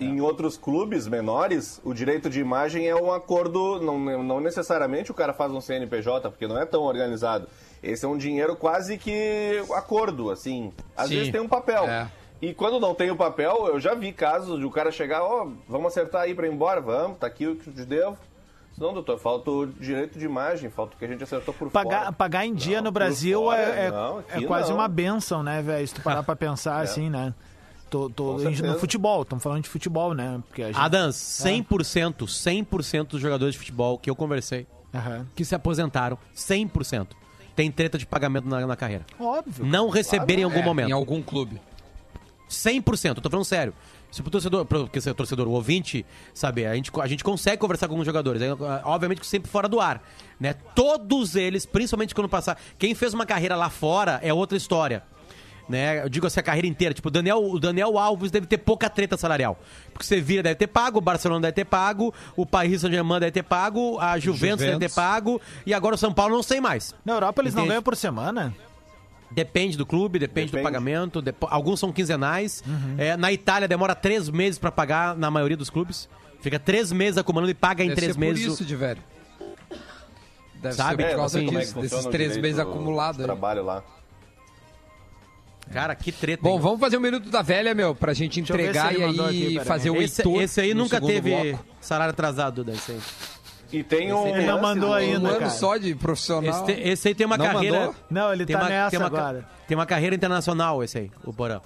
[0.00, 5.14] Em outros clubes menores, o direito de imagem é um acordo, não, não necessariamente o
[5.14, 7.46] cara faz um CNPJ, porque não é tão organizado.
[7.83, 10.72] Esse é um dinheiro quase que acordo, assim.
[10.96, 11.16] Às Sim.
[11.16, 11.85] vezes tem um papel.
[11.85, 12.09] É.
[12.42, 15.46] E quando não tem o papel, eu já vi casos de o cara chegar, ó,
[15.68, 18.18] vamos acertar aí pra ir embora, vamos, tá aqui o que eu te devo.
[18.76, 22.00] Não, doutor, falta o direito de imagem, falta o que a gente acertou por Pagar,
[22.00, 22.12] fora.
[22.12, 24.78] pagar em dia Não, no Brasil fora, é, é, não, é quase não.
[24.78, 25.87] uma benção, né, velho?
[25.87, 27.33] Se tu parar pra pensar assim, né?
[27.94, 30.42] Tô, tô, no futebol, estamos falando de futebol, né?
[30.48, 30.76] Porque a gente...
[30.76, 35.24] Adams, 100%, 100% dos jogadores de futebol que eu conversei, Aham.
[35.33, 37.07] que se aposentaram, 100%,
[37.54, 39.07] tem treta de pagamento na, na carreira.
[39.16, 39.64] Óbvio.
[39.64, 40.88] Não receber em algum É, momento.
[40.88, 41.61] Em algum clube.
[42.50, 43.72] 100%, eu tô falando sério.
[44.11, 46.04] Se o torcedor, porque se o torcedor, o ouvinte,
[46.35, 48.48] saber, a gente, a gente consegue conversar com alguns jogadores, aí,
[48.83, 50.02] obviamente que sempre fora do ar,
[50.40, 50.54] né?
[50.74, 55.04] Todos eles, principalmente quando passar, quem fez uma carreira lá fora é outra história.
[55.68, 56.03] Né?
[56.05, 56.92] Eu digo assim, a carreira inteira.
[56.92, 59.59] Tipo, o Daniel, o Daniel Alves deve ter pouca treta salarial.
[59.92, 63.33] Porque você vira deve ter pago, o Barcelona deve ter pago, o Paris Saint-Germain deve
[63.33, 64.94] ter pago, a Juventus, deve ter Juventus.
[64.94, 66.94] pago, e agora o São Paulo não sei mais.
[67.05, 67.68] Na Europa eles não Entende?
[67.70, 68.55] ganham por semana?
[69.31, 70.64] Depende do clube, depende, do Depende.
[70.64, 71.22] pagamento.
[71.22, 72.62] depo- Alguns são quinzenais.
[72.66, 72.94] Uhum.
[72.98, 76.09] É, na Itália demora três meses pra pagar na maioria dos clubes.
[76.40, 78.44] Fica três meses acumulando e paga em Deve três ser meses.
[78.53, 79.03] isso, de velho.
[80.57, 81.03] Deve Sabe?
[81.03, 83.22] ser É, por não causa é disso, que desses três meses do acumulados.
[83.24, 83.83] Trabalho lá.
[85.72, 86.42] Cara, que treta.
[86.42, 86.61] Bom, hein?
[86.61, 89.20] vamos fazer um minuto da velha, meu, pra gente entregar e aqui,
[89.59, 91.64] aí fazer o esse, Heitor esse aí nunca teve bloco.
[91.81, 92.72] salário atrasado, Duda.
[92.72, 93.00] Esse aí.
[93.72, 94.29] E tem um.
[94.29, 95.50] Ele não mandou do- ainda, Um ano cara.
[95.50, 96.48] só de profissional.
[96.48, 97.79] Esse, te- esse aí tem uma Não carreira.
[97.81, 97.94] mandou?
[98.09, 99.48] Não, ele tem tá uma, nessa tem uma, agora.
[99.66, 101.61] Tem uma carreira internacional, esse aí, o Porã.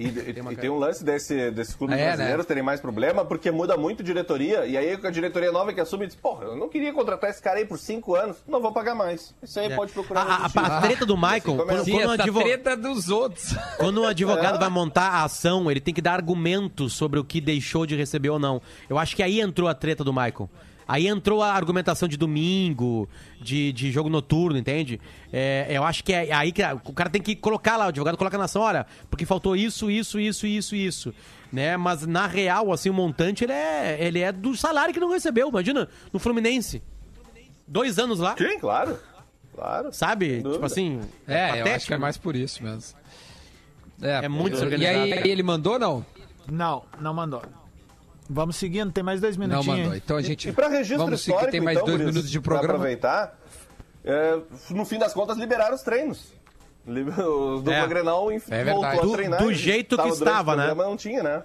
[0.00, 2.06] E, e- e tem um lance desse, desses clubes É, né?
[2.08, 6.06] brasileiros terem mais problema, porque muda muito diretoria, e aí a diretoria nova que assume
[6.06, 8.94] diz, porra, eu não queria contratar esse cara aí por cinco anos, não vou pagar
[8.94, 9.34] mais.
[9.42, 9.76] Isso aí É.
[9.76, 13.08] pode procurar A, a- a treta do Michael, Assim quando, Sim, quando um treta dos
[13.10, 13.54] outros.
[13.76, 14.58] quando um advogado É.
[14.58, 18.30] vai montar a ação, ele tem que dar argumentos sobre o que deixou de receber
[18.30, 18.62] ou não.
[18.88, 20.48] Eu acho que aí entrou a treta do Michael.
[20.90, 23.08] Aí entrou a argumentação de domingo,
[23.40, 25.00] de, de jogo noturno, entende?
[25.32, 28.16] É, eu acho que é aí que o cara tem que colocar lá, o advogado
[28.16, 31.14] coloca na ação, olha, porque faltou isso, isso, isso, isso, isso.
[31.52, 31.76] Né?
[31.76, 35.48] Mas na real, assim, o montante ele é, ele é do salário que não recebeu.
[35.48, 36.82] Imagina, no Fluminense.
[37.68, 38.98] Dois anos lá, Sim, claro.
[39.54, 39.92] Claro.
[39.92, 40.42] sabe?
[40.42, 41.00] Tipo assim.
[41.28, 42.98] É, eu patético, acho que é mais por isso mesmo.
[44.02, 44.98] É muito E desorganizado.
[45.04, 46.04] aí, ele mandou não?
[46.50, 47.42] Não, não mandou.
[48.32, 49.78] Vamos seguindo, tem mais dois Não minutinhos.
[49.78, 49.94] mandou.
[49.94, 50.00] hein?
[50.04, 52.40] Então a gente E para registro vamos seguir, histórico, tem mais então, dois minutos de
[52.40, 52.74] programa.
[52.74, 53.36] aproveitar,
[54.04, 54.38] é,
[54.70, 56.32] no fim das contas, liberaram os treinos.
[56.86, 57.86] Liber- O dupla É.
[57.88, 58.98] Grenal É voltou verdade.
[58.98, 59.42] a Do- treinar.
[59.42, 60.66] do e jeito que estava, né?
[60.68, 61.42] programa, Não tinha, né?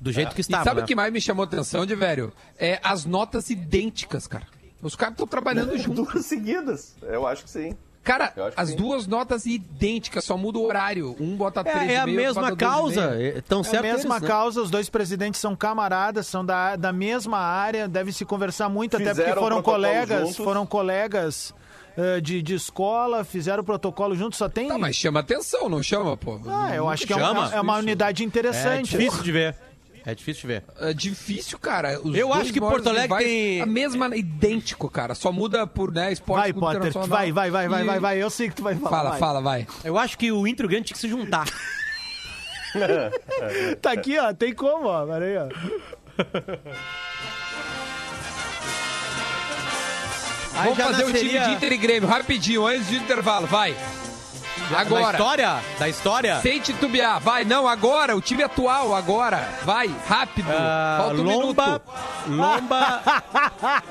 [0.00, 0.64] Do jeito que E estava.
[0.64, 0.84] sabe né?
[0.84, 2.32] o que mais me chamou atenção, de velho?
[2.58, 4.46] É as notas idênticas, cara.
[4.82, 6.02] Os caras estão trabalhando junto.
[6.10, 6.96] Duas seguidas.
[7.02, 7.76] Eu acho que sim.
[8.02, 8.76] Cara, as sim.
[8.76, 11.14] duas notas idênticas, só muda o horário.
[11.20, 13.16] Um bota três É, é a meio, mesma causa.
[13.22, 14.28] Estão É a certo mesma eles, né?
[14.28, 18.96] causa, os dois presidentes são camaradas, são da, da mesma área, deve se conversar muito,
[18.96, 20.36] até porque Fizeram foram colegas, juntos.
[20.44, 21.54] foram colegas
[21.96, 24.66] eh, de, de escola, fizeram o protocolo juntos, só tem.
[24.68, 26.40] Tá, mas chama atenção, não chama, pô?
[26.48, 27.30] Ah, eu acho que é, chama.
[27.46, 28.90] uma, é uma unidade É interessante.
[28.96, 29.54] difícil de ver.
[30.04, 30.64] É difícil de ver.
[30.80, 32.00] É difícil, cara.
[32.02, 35.14] Os Eu acho que Porto Alegre tem- A mesma, idêntico, cara.
[35.14, 38.30] Só muda por, né, esporte Vai, Potter, vai, vai, vai, vai, E- vai, vai, eu
[38.30, 38.90] sei que tu vai falar.
[38.90, 39.18] Fala, vai.
[39.18, 39.66] fala, vai.
[39.84, 41.46] Eu acho que o Inter e o Grêmio tinha que se juntar.
[43.82, 45.46] Tá aqui, ó, tem como, ó, pera aí, ó.
[50.54, 53.74] Aí Vamos fazer o nasceria- time de Inter e Grêmio, rapidinho, antes do intervalo, vai.
[54.70, 55.10] Da Agora.
[55.18, 55.60] história?
[55.78, 56.40] Da história?
[56.40, 61.66] Sem titubear, vai, não, agora, o time atual, agora, vai, rápido, Ah, falta um Lomba,
[61.66, 61.82] minuto.
[62.28, 63.02] Lomba,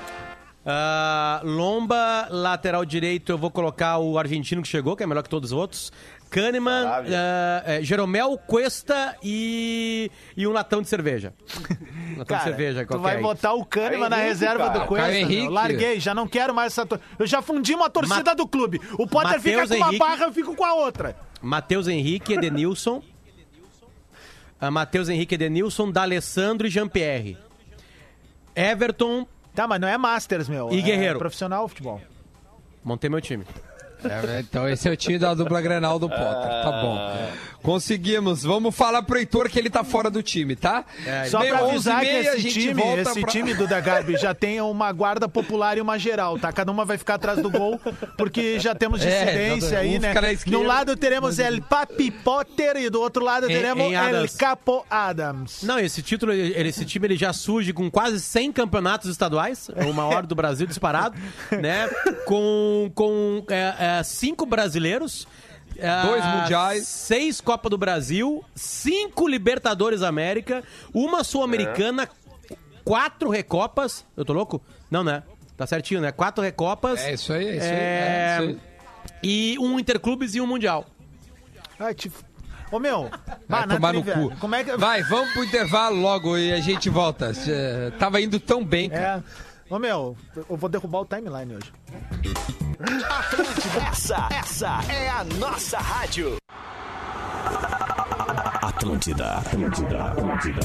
[0.66, 5.30] Ah, Lomba, lateral direito, eu vou colocar o argentino que chegou, que é melhor que
[5.30, 5.92] todos os outros.
[6.32, 11.34] Kahneman, ah, é, Jeromel, Cuesta e, e um latão de cerveja.
[12.18, 13.22] latão Cara, de cerveja, tu qualquer vai aí.
[13.22, 14.80] botar o Kahneman na Henrique, reserva cara.
[14.80, 15.50] do Cuesta.
[15.50, 16.86] Larguei, já não quero mais essa...
[16.86, 18.80] tor- Eu já fundi uma torcida Ma- do clube.
[18.98, 20.00] O Potter fica Mateus com uma Henrique.
[20.00, 21.16] barra, eu fico com a outra.
[21.42, 23.04] Matheus Henrique, Edenilson.
[24.60, 27.38] Ah, Matheus Henrique, Edenilson, D'Alessandro e Jean-Pierre.
[28.56, 30.70] Everton, Tá, mas não é Masters, meu.
[30.72, 31.20] E é Guerreiro.
[31.20, 32.02] profissional futebol.
[32.84, 33.44] montei meu time.
[34.04, 36.24] É, então esse é o time da dupla Grenal do Potter,
[36.64, 37.32] tá bom.
[37.62, 40.84] Conseguimos, vamos falar pro Heitor que ele tá fora do time, tá?
[41.30, 44.60] Só Bem, pra 11 avisar que esse time, esse pra- time do Dagarbi já tem
[44.62, 46.52] uma guarda popular e uma geral, tá?
[46.52, 47.80] Cada uma vai ficar atrás do gol,
[48.18, 50.12] porque já temos É, dissidência um aí, né?
[50.34, 50.58] esquerda.
[50.58, 54.28] No lado teremos El Papi Potter e do outro lado Em- teremos em El.
[54.40, 55.62] Capo Adams.
[55.62, 59.86] Não, esse título, ele- esse time ele já surge com quase 100 campeonatos estaduais, é
[59.86, 61.16] o maior do Brasil disparado,
[61.52, 61.88] né?
[62.26, 65.28] Com, com é, é, cinco brasileiros.
[65.78, 66.88] é, Dois mundiais.
[66.88, 72.08] Seis Copa do Brasil, cinco Libertadores América, uma Sul-Americana,
[72.84, 74.06] quatro Recopas.
[74.16, 74.62] Eu tô louco?
[74.90, 75.24] Não, né?
[75.58, 76.12] Tá certinho, né?
[76.12, 77.02] Quatro Recopas.
[77.02, 77.72] É isso aí, é isso aí.
[77.72, 78.60] É, é isso aí.
[79.24, 80.86] E um Interclubes e um Mundial.
[81.80, 82.12] Ai, te...
[82.72, 83.10] Ô, meu,
[83.50, 84.34] Vai tomar no cu.
[84.40, 84.78] Como é que...
[84.78, 87.34] Vai, vamos pro intervalo logo e a gente volta.
[88.00, 89.24] Tava indo tão bem, cara.
[89.48, 89.51] É...
[89.72, 90.18] Ô, meu,
[90.50, 91.72] eu vou derrubar o timeline hoje.
[93.90, 96.36] Essa, essa é a nossa rádio.
[98.62, 100.62] Atlântida, Atlântida, Atlântida.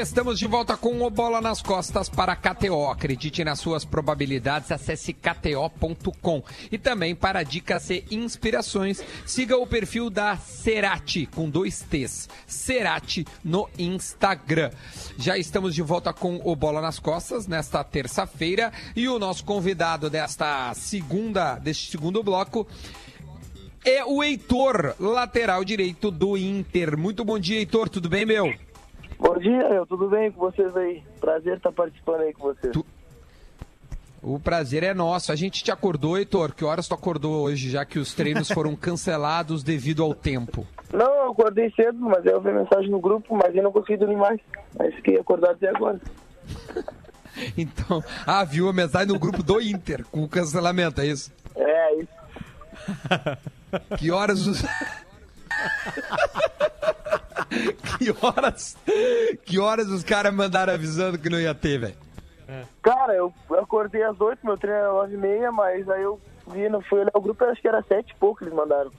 [0.00, 2.86] Estamos de volta com o Bola nas Costas para KTO.
[2.86, 6.42] Acredite nas suas probabilidades, acesse kto.com.
[6.70, 13.26] E também para dicas e inspirações, siga o perfil da Cerati, com dois T's, Cerati
[13.44, 14.70] no Instagram.
[15.18, 20.08] Já estamos de volta com o Bola nas Costas nesta terça-feira e o nosso convidado
[20.08, 22.66] desta segunda, deste segundo bloco
[23.84, 26.96] é o Heitor, lateral direito do Inter.
[26.96, 28.71] Muito bom dia, Heitor, tudo bem, meu?
[29.22, 29.86] Bom dia, meu.
[29.86, 31.02] Tudo bem com vocês aí?
[31.20, 32.72] Prazer estar participando aí com vocês.
[32.72, 32.84] Tu-
[34.22, 35.32] O prazer é nosso.
[35.32, 36.52] A gente te acordou, Heitor.
[36.54, 40.66] Que horas tu acordou hoje, já que os treinos foram cancelados devido ao tempo?
[40.92, 44.16] Não, eu acordei cedo, mas eu vi mensagem no grupo, mas eu não consegui dormir
[44.16, 44.40] mais.
[44.78, 46.00] Mas fiquei acordado até agora.
[47.56, 51.32] Então, ah, viu a mensagem no grupo do Inter com o cancelamento, é isso?
[51.56, 52.08] É, isso.
[53.96, 54.60] Que horas os.
[57.98, 58.76] que horas.
[59.44, 61.94] Que horas os caras mandaram avisando que não ia ter, velho?
[62.82, 66.68] Cara, eu acordei às 8, meu treino era 9 e meia, mas aí eu vi,
[66.68, 68.90] não fui olhar o grupo, acho que era 7 e pouco eles mandaram.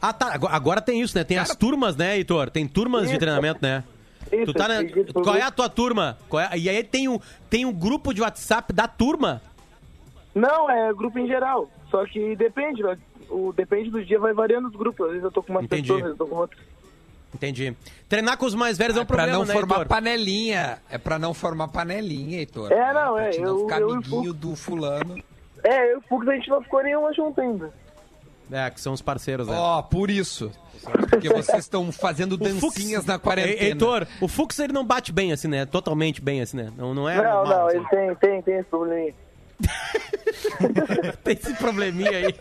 [0.00, 0.32] Ah, tá.
[0.50, 1.22] Agora, tem isso, né?
[1.24, 2.50] Tem as turmas, né, Heitor?
[2.50, 3.18] Tem turmas de Isso.
[3.20, 3.84] treinamento, né?
[4.32, 4.76] Isso, Tu tá na...
[5.12, 6.18] Qual é a tua turma?
[6.50, 9.40] É- E aí tem um, tem um grupo de WhatsApp da turma?
[10.34, 11.70] Não, é grupo em geral.
[11.90, 12.98] Só que depende, né?
[13.30, 15.04] O, depende do dia, vai variando os grupos.
[15.06, 15.82] Às vezes eu tô com uma Entendi.
[15.82, 16.58] pessoa, às vezes eu tô com outra.
[17.34, 17.74] Entendi.
[18.08, 19.88] Treinar com os mais velhos é um pra problema, não né, formar Heitor?
[19.88, 20.78] panelinha.
[20.90, 22.70] É pra não formar panelinha, Heitor.
[22.70, 25.16] É, não, Pra é, te não eu- ficar eu- amiguinho do fulano.
[25.64, 27.72] É, eu e o Fux a gente não ficou nenhuma junto ainda.
[28.50, 29.54] É, que são os parceiros, né?
[29.56, 30.50] Ó, por isso.
[31.08, 33.62] Porque vocês estão fazendo O Fux- dancinhas na quarentena.
[33.62, 35.64] Heitor, o Fux ele não bate bem assim, né?
[35.64, 36.72] Totalmente bem assim, né?
[36.76, 37.76] Não, não é não, normal, não, assim.
[37.78, 39.14] ele tem, tem, tem esse probleminha.
[41.22, 42.34] Tem esse probleminha aí.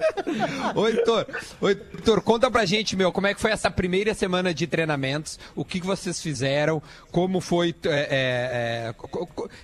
[0.75, 1.25] Ô, Heitor,
[1.59, 5.39] ô, Heitor, conta pra gente, meu, como é que foi essa primeira semana de treinamentos?
[5.55, 6.81] O que, que vocês fizeram?
[7.11, 7.75] Como foi.
[7.85, 8.95] é, é, é,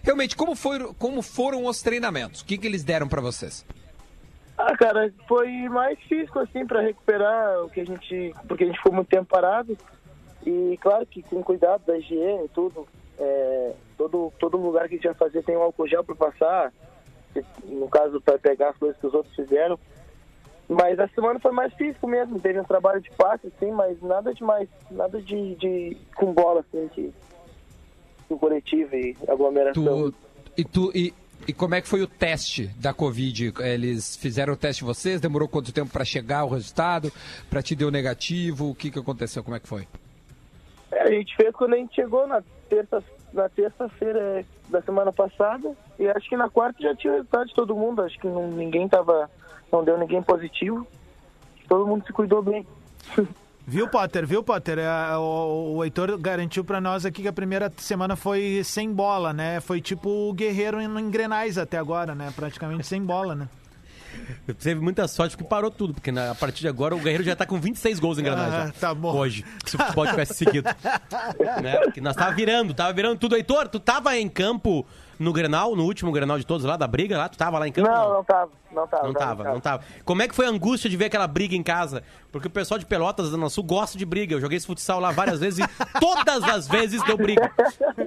[0.04, 2.42] realmente, como, foi, como foram os treinamentos?
[2.42, 3.66] O que, que eles deram pra vocês?
[4.58, 8.34] Ah, cara, foi mais físico, assim, pra recuperar o que a gente...
[8.48, 9.78] Porque a gente ficou muito tempo parado.
[10.46, 12.88] E, claro que com cuidado da higiene e tudo.
[13.20, 16.72] é, todo, todo lugar que a gente vai fazer tem um álcool gel pra passar.
[17.64, 19.80] No caso, pra pegar as coisas que os outros fizeram.
[20.70, 22.40] Mas a semana foi mais físico mesmo.
[22.40, 24.68] Teve um trabalho de passe, assim, mas nada demais.
[24.92, 27.12] Nada de, de com bola, assim, de,
[28.30, 30.12] do coletivo e aglomeração.
[30.12, 30.14] Tu,
[30.58, 31.14] e, tu, e,
[31.48, 33.54] e como é que foi o teste da Covid?
[33.60, 35.22] Eles fizeram o teste de vocês?
[35.22, 37.12] Demorou quanto tempo pra chegar o resultado?
[37.50, 38.70] Pra te deu negativo?
[38.70, 39.44] O que, que aconteceu?
[39.44, 39.88] Como é que foi?
[40.92, 43.02] É, a gente fez quando a gente chegou na terça
[43.34, 47.76] na terça-feira da semana passada e acho que na quarta já tinha resultado de todo
[47.76, 48.02] mundo.
[48.02, 49.30] Acho que não, ninguém tava,
[49.72, 50.86] não deu ninguém positivo.
[51.68, 52.66] Todo mundo se cuidou bem.
[53.70, 54.26] Viu, Potter?
[54.26, 54.80] Viu, Potter?
[54.80, 59.34] É, o, o Heitor garantiu pra nós aqui que a primeira semana foi sem bola,
[59.34, 59.60] né?
[59.60, 62.32] Foi tipo o Guerreiro em, em Grenais até agora, né?
[62.34, 63.50] Praticamente sem bola, né?
[64.60, 67.36] Teve muita sorte porque parou tudo, porque na- a partir de agora o Guerreiro já
[67.36, 68.72] tá com 26 gols em Granada.
[68.76, 69.16] Ah, tá bom.
[69.16, 70.68] Hoje, se o futebol tivesse seguido.
[71.62, 71.78] né?
[71.84, 73.36] Porque nós tava virando, tava virando tudo.
[73.36, 74.86] Heitor, tu tava em campo
[75.20, 77.28] no Grenal, no último Grenal de todos lá, da briga lá?
[77.28, 77.90] Tu tava lá em campo?
[77.90, 79.04] Não, não tava, não tava.
[79.08, 79.84] Não tava, não tava.
[80.06, 82.04] Como é que foi a angústia de ver aquela briga em casa?
[82.32, 84.36] Porque o pessoal de Pelotas, da Sul, gosta de briga.
[84.36, 85.68] Eu joguei esse futsal lá várias vezes e
[86.00, 87.52] todas as vezes deu briga.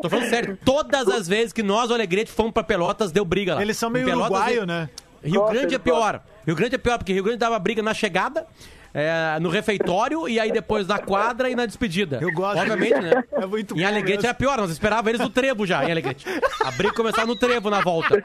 [0.01, 3.57] Tô falando sério, todas as vezes que nós, o Alegrete, fomos pra Pelotas, deu briga
[3.57, 3.63] lá.
[3.63, 4.89] Eles são meio Pelotas, uruguaio, e- né?
[5.23, 6.23] Rio Grande é pior.
[6.47, 8.47] Rio Grande é pior, porque Rio Grande dava briga na chegada,
[8.95, 12.19] é, no refeitório e aí depois na quadra e na despedida.
[12.21, 12.59] Eu gosto.
[12.61, 13.23] Obviamente, né?
[13.33, 16.25] É muito Em bom Alegrete era pior, nós esperávamos eles no trevo já, em Alegrete.
[16.65, 18.17] A briga começava no trevo na volta.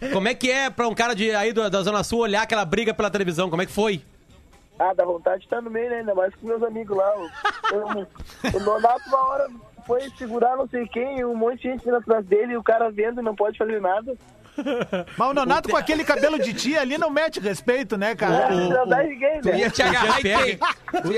[0.00, 0.10] É.
[0.12, 2.64] Como é que é pra um cara de, aí do- da Zona Sul olhar aquela
[2.64, 3.50] briga pela televisão?
[3.50, 4.02] Como é que foi?
[4.78, 5.98] Ah, dá vontade de estar no meio, né?
[5.98, 7.12] Ainda mais com meus amigos lá.
[7.18, 8.58] O, o,
[9.08, 9.46] uma hora,
[9.86, 12.90] foi segurar não sei quem, um monte de gente vindo atrás dele, e o cara
[12.90, 14.16] vendo e não pode fazer nada.
[15.16, 18.54] Mas o Nonato com aquele cabelo de tia ali não mete respeito, né, cara?
[18.54, 19.58] O- não o- dá ninguém, Tu né?
[19.60, 20.28] ia te agarrar e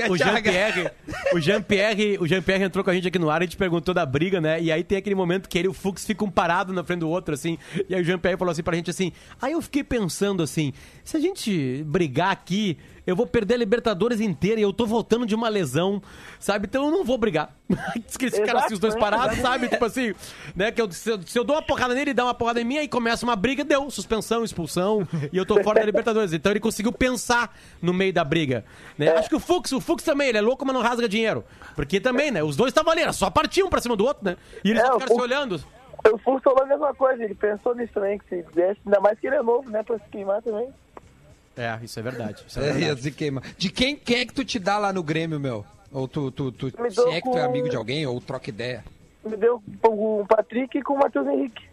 [0.09, 0.17] o.
[0.17, 0.91] Jean-Pierre,
[1.33, 3.93] o Jean-Pierre, o Jean-Pierre entrou com a gente aqui no ar e a gente perguntou
[3.93, 4.61] da briga, né?
[4.61, 7.09] E aí tem aquele momento que ele e o Fux ficam parados na frente do
[7.09, 7.57] outro, assim.
[7.89, 9.11] E aí o Jean-Pierre falou assim pra gente assim.
[9.41, 14.19] Aí eu fiquei pensando assim: se a gente brigar aqui, eu vou perder a Libertadores
[14.21, 16.01] inteira e eu tô voltando de uma lesão,
[16.39, 16.67] sabe?
[16.67, 17.53] Então eu não vou brigar.
[18.05, 19.67] Diz que eles ficaram assim, os dois parados, sabe?
[19.67, 20.13] Tipo assim,
[20.55, 20.71] né?
[20.71, 22.63] Que eu, se, eu, se eu dou uma porrada nele, ele dá uma porrada em
[22.63, 26.33] mim, aí começa uma briga, deu suspensão, expulsão, e eu tô fora da Libertadores.
[26.33, 28.63] Então ele conseguiu pensar no meio da briga.
[28.97, 29.09] Né?
[29.09, 31.43] Acho que o Fux, o Fux também, ele é louco, mas não rasga dinheiro.
[31.75, 32.43] Porque também, né?
[32.43, 34.37] Os dois estavam ali, era só partiam um pra cima do outro, né?
[34.63, 35.63] E eles É, ficaram se olhando.
[36.11, 39.17] O Fux falou a mesma coisa, ele pensou nisso também, que se desse, ainda mais
[39.19, 40.67] que ele é novo, né, pra se queimar também.
[41.55, 42.43] É, isso é verdade.
[42.47, 43.01] Isso é É, verdade.
[43.01, 43.41] se queima.
[43.57, 45.65] De quem, quem é que tu te dá lá no Grêmio, meu?
[45.91, 48.83] Ou tu, tu, tu se é que tu é amigo de alguém, ou troca ideia.
[49.23, 51.63] Me deu com o Patrick e com o Matheus Henrique.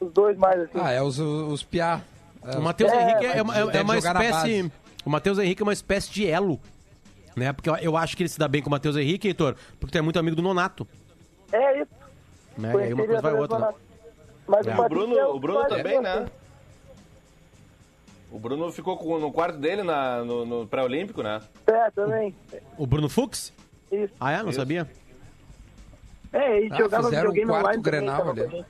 [0.00, 0.78] Os dois mais, assim.
[0.80, 2.00] Ah, é os, os piá.
[2.44, 4.72] É, O Matheus É, Henrique é uma, é- é uma jogar na espécie.
[5.04, 6.58] O Matheus Henrique é uma espécie de elo.
[7.36, 7.52] Né?
[7.52, 9.92] Porque eu, eu acho que ele se dá bem com o Matheus Henrique, Heitor, porque
[9.92, 10.86] tu é muito amigo do Nonato.
[11.52, 11.90] É isso.
[12.56, 12.72] Né?
[12.74, 13.58] E aí uma coisa vai outra.
[13.58, 13.68] né?
[14.46, 14.74] Mas É.
[14.78, 16.26] o Bruno, é o Bruno também, né?
[18.30, 21.40] O Bruno ficou com- no quarto dele na, no, no pré-olímpico, né?
[21.66, 22.34] É, também.
[22.78, 23.52] O Bruno Fux?
[23.90, 24.14] Isso.
[24.20, 24.42] Ah, é?
[24.42, 24.60] Não Isso.
[24.60, 24.88] sabia?
[26.32, 28.64] É, ele Ah, jogava fizeram um videogame quarto online também, Grenal a ali.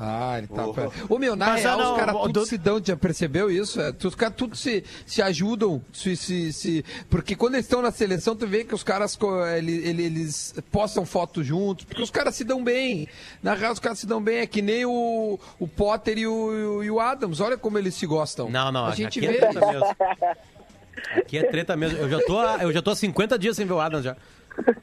[0.00, 0.64] Ah, ele tá.
[0.64, 1.14] Oh.
[1.14, 3.50] Ô, meu, na Mas, real, ah, não, os caras tudo do- se dão, já percebeu
[3.50, 3.80] isso?
[3.80, 7.90] É, os caras tudo se, se ajudam, se, se, se- porque quando eles estão na
[7.90, 12.10] seleção, tu vê que os caras, co- ele- ele- eles, postam fotos juntos, porque os
[12.10, 13.08] caras se dão bem.
[13.42, 16.82] Na real, os caras se dão bem, é que nem o, o Potter e o,
[16.84, 18.48] e o Adams, olha como eles se gostam.
[18.48, 19.96] Não, não, a gente aqui vê é treta mesmo.
[21.16, 21.98] Aqui é treta mesmo.
[21.98, 24.16] Eu já tô, eu já tô há 50 dias sem ver o Adams já.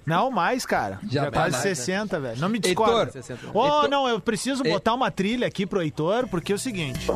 [0.06, 1.00] Não, mais, cara.
[1.04, 1.76] Já Já, vai quase mais, né?
[1.76, 2.42] 60, velho.
[2.42, 3.12] Não me Heitor, discorda.
[3.12, 3.40] 60.
[3.54, 7.08] Ô, Heitor- não, eu preciso botar uma trilha aqui pro Heitor, porque é o seguinte.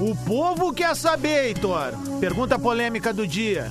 [0.00, 1.92] O povo quer saber, Heitor.
[2.20, 3.70] Pergunta polêmica do dia.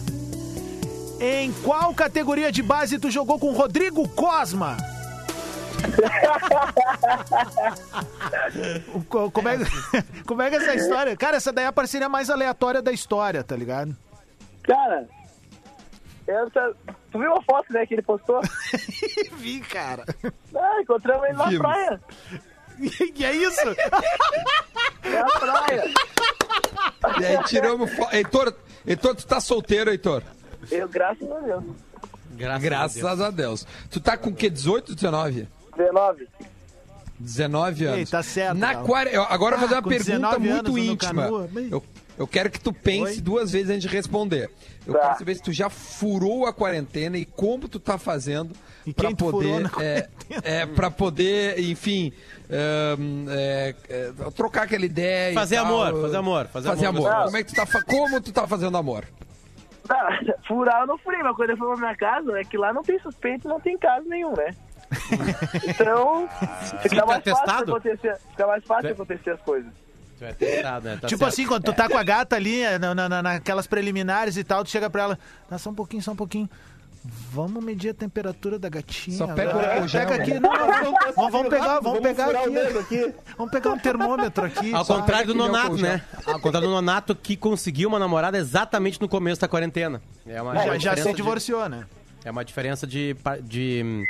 [1.20, 4.76] Em qual categoria de base tu jogou com Rodrigo Cosma?
[9.10, 9.58] Como, é,
[10.26, 11.16] como é que é essa história?
[11.18, 13.96] Cara, essa daí é a parceria mais aleatória da história, tá ligado?
[14.64, 15.06] Cara,
[16.28, 16.74] essa.
[17.14, 18.42] Tu viu a foto, né, que ele postou?
[19.38, 20.04] Vi, cara.
[20.56, 21.60] Ah, encontramos ele na Vimos.
[21.60, 22.02] praia.
[23.16, 23.66] E é isso?
[25.04, 25.84] Na praia.
[27.22, 27.94] E aí tiramos.
[27.94, 28.52] fo- Heitor,
[28.86, 30.24] Heitor, tu tá solteiro, Heitor?
[30.72, 31.64] Eu, graças a Deus.
[32.32, 33.68] Graças, Graças a Deus.
[33.92, 34.50] Tu tá com o quê?
[34.50, 35.48] 18, 19?
[35.78, 36.28] 19.
[37.20, 38.00] 19 anos.
[38.00, 38.88] Ei, tá certo, Na Galo.
[38.88, 39.14] quare...
[39.14, 41.24] eu- Agora eu vou fazer Ah, uma com pergunta 19 muito íntima.
[41.24, 41.68] canoa, bem.
[41.72, 41.84] Eu,
[42.18, 43.22] eu quero que tu pense Oi?
[43.22, 44.50] duas vezes antes de responder.
[44.86, 45.00] Eu Tá.
[45.00, 48.54] quero saber se tu já furou a quarentena e como tu tá fazendo
[48.98, 50.08] furou poder, é,
[50.44, 52.12] é, para poder, enfim,
[52.50, 55.32] é, é, trocar aquela ideia.
[55.32, 55.66] e Fazer tal.
[55.66, 57.26] amor, fazer amor, fazer Fazer amor, amor.
[57.26, 59.06] Como é que tu tá, como tu tá fazendo amor?
[59.88, 62.74] Tá, furar eu não furei, mas quando eu fui pra minha casa, é que lá
[62.74, 64.54] não tem suspeito, não tem caso nenhum, né?
[65.68, 66.28] então,
[66.82, 68.92] fica tá mais, fácil acontecer, fica mais fácil É.
[68.92, 69.72] acontecer as coisas.
[70.18, 70.98] Tu é testado, né?
[71.02, 71.32] Tá tipo certo.
[71.34, 74.44] assim, quando tu tá com a gata ali, é, na, na- na- naquelas preliminares e
[74.44, 76.50] tal, tu chega pra ela, tá só um pouquinho, só um pouquinho.
[77.32, 79.18] Vamos medir a temperatura da gatinha.
[79.18, 79.84] Só pega agora.
[79.84, 80.40] o gel, Pega aqui, né?
[80.40, 82.58] não, não, vamos, vamos, pegar, vamos Vamos pegar aqui.
[82.80, 83.14] aqui.
[83.38, 84.74] Vamos pegar um termômetro aqui.
[84.74, 86.02] Ao contrário do Nonato, né?
[86.26, 90.02] Ao contrário do Nonato que conseguiu uma namorada exatamente no começo da quarentena.
[90.26, 91.86] É uma, é uma Já, já se de- divorciou, né?
[92.24, 93.18] É uma diferença de.
[93.42, 94.06] de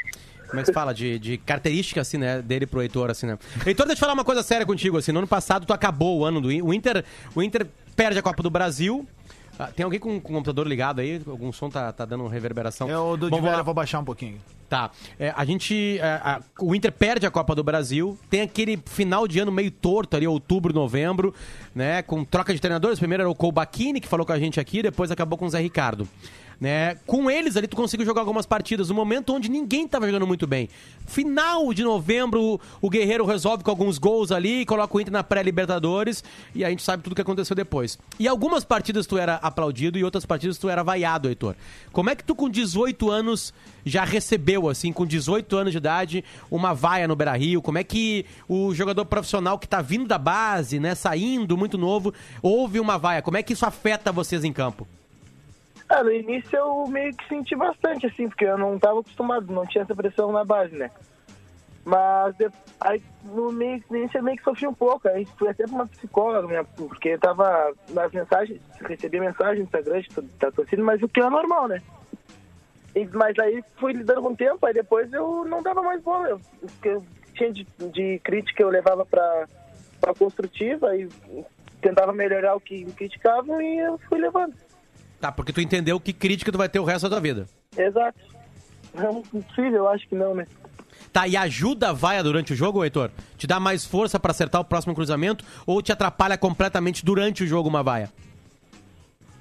[0.54, 0.94] como é que se fala?
[0.94, 2.40] De, de característica, assim, né?
[2.44, 3.40] Dele pro Heitor, assim, né?
[3.66, 5.12] Heitor, deixa eu falar uma coisa séria contigo, assim.
[5.12, 7.04] No ano passado, tu acabou o ano do o Inter.
[7.34, 9.04] O Inter perde a Copa do Brasil.
[9.58, 11.22] Ah, tem alguém com, com o computador ligado aí?
[11.28, 12.88] Algum som tá, tá dando reverberação?
[12.88, 14.40] Eu do Bom, vou baixar um pouquinho.
[14.70, 14.90] Tá.
[15.20, 15.98] É, a gente.
[16.00, 18.18] é, a- o Inter perde a Copa do Brasil.
[18.30, 21.34] Tem aquele final de ano meio torto ali, outubro, novembro,
[21.76, 22.02] né?
[22.02, 22.98] Com troca de treinadores.
[23.00, 25.60] Primeiro era o Colbachini, que falou com a gente aqui, depois acabou com o Zé
[25.60, 26.08] Ricardo.
[26.60, 26.96] Né?
[27.06, 28.90] Com eles ali, tu conseguiu jogar algumas partidas.
[28.90, 30.70] No momento onde ninguém tava jogando muito bem.
[31.06, 36.24] Final de novembro, o Guerreiro resolve com alguns gols ali, coloca o Inter na pré-Libertadores.
[36.56, 37.98] E a gente sabe tudo que aconteceu depois.
[38.20, 41.56] E algumas partidas tu era aplaudido e outras partidas tu era vaiado, Heitor.
[41.92, 43.54] Como é que tu, com 18 anos,
[43.86, 47.62] já recebeu, assim, com 18 anos de idade, uma vaia no Beira Rio?
[47.62, 52.14] Como é que o jogador profissional que tá vindo da base, né, saindo, muito novo,
[52.42, 53.22] ouve uma vaia?
[53.22, 54.88] Como é que isso afeta vocês em campo?
[55.96, 59.64] Ah, no início eu meio que senti bastante, assim, porque eu não tava acostumado, não
[59.64, 60.90] tinha essa pressão na base, né?
[61.86, 62.36] Mas
[62.80, 65.76] aí, no, meio, no início eu meio que sofri um pouco, aí fui até pra
[65.76, 70.02] uma psicóloga, minha, porque eu tava nas mensagens, recebia mensagem no Instagram
[70.40, 71.80] da torcida, mas o que é normal, né?
[72.96, 76.28] E- mas aí fui lidando com o tempo, aí depois eu não dava mais bola.
[76.30, 76.42] Eu,
[76.86, 77.04] eu
[77.36, 79.48] tinha de, de crítica eu levava pra,
[80.02, 81.08] pra construtiva e
[81.82, 84.56] tentava melhorar o que me criticavam e eu fui levando.
[85.24, 87.48] Tá, porque tu entendeu que crítica tu vai ter o resto da tua vida.
[87.78, 88.20] Exato.
[88.94, 90.46] Não, impossível, eu acho que não, né?
[91.14, 93.10] Tá, e ajuda a vaia durante o jogo, Heitor?
[93.38, 97.48] Te dá mais força pra acertar o próximo cruzamento ou te atrapalha completamente durante o
[97.48, 98.12] jogo uma vaia?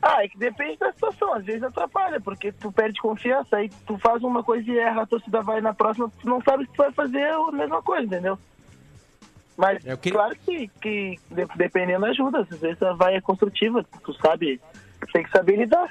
[0.01, 1.35] Ah, é que depende da situação.
[1.35, 5.07] Às vezes atrapalha, porque tu perde confiança, aí tu faz uma coisa e erra, a
[5.07, 8.39] torcida vai na próxima, tu não sabe se tu vai fazer a mesma coisa, entendeu?
[9.57, 13.85] Mas Eu queria- claro que, que de- dependendo ajuda, às vezes a vai é construtiva,
[14.05, 14.61] tu sabe,
[15.13, 15.89] tem que saber lidar.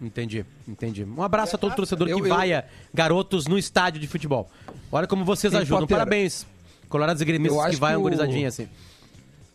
[0.00, 1.04] Entendi, entendi.
[1.04, 4.50] Um abraço a todo torcedor Eu- que eu- vaia garotos no estádio de futebol.
[4.92, 5.80] Olha como vocês Ei, ajudam.
[5.80, 6.46] Potter, Parabéns,
[6.88, 8.68] colorados e gremistas que vaiam que o- gurizadinha assim.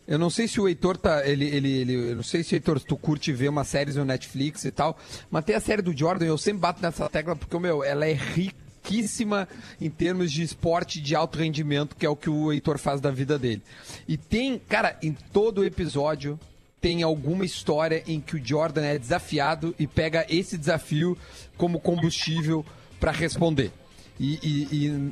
[0.07, 1.25] Eu não sei se o Heitor tá.
[1.27, 4.03] Ele, ele, ele, eu não sei se o Heitor, tu curte ver umas séries no
[4.03, 4.97] Netflix e tal.
[5.29, 8.13] Mas tem a série do Jordan, eu sempre bato nessa tecla porque, meu, ela é
[8.13, 9.47] riquíssima
[9.79, 13.11] em termos de esporte de alto rendimento, que é o que o Heitor faz da
[13.11, 13.61] vida dele.
[14.07, 16.37] E tem, cara, em todo episódio
[16.81, 21.15] tem alguma história em que o Jordan é desafiado e pega esse desafio
[21.55, 22.65] como combustível
[22.99, 23.71] para responder.
[24.19, 24.67] E, e-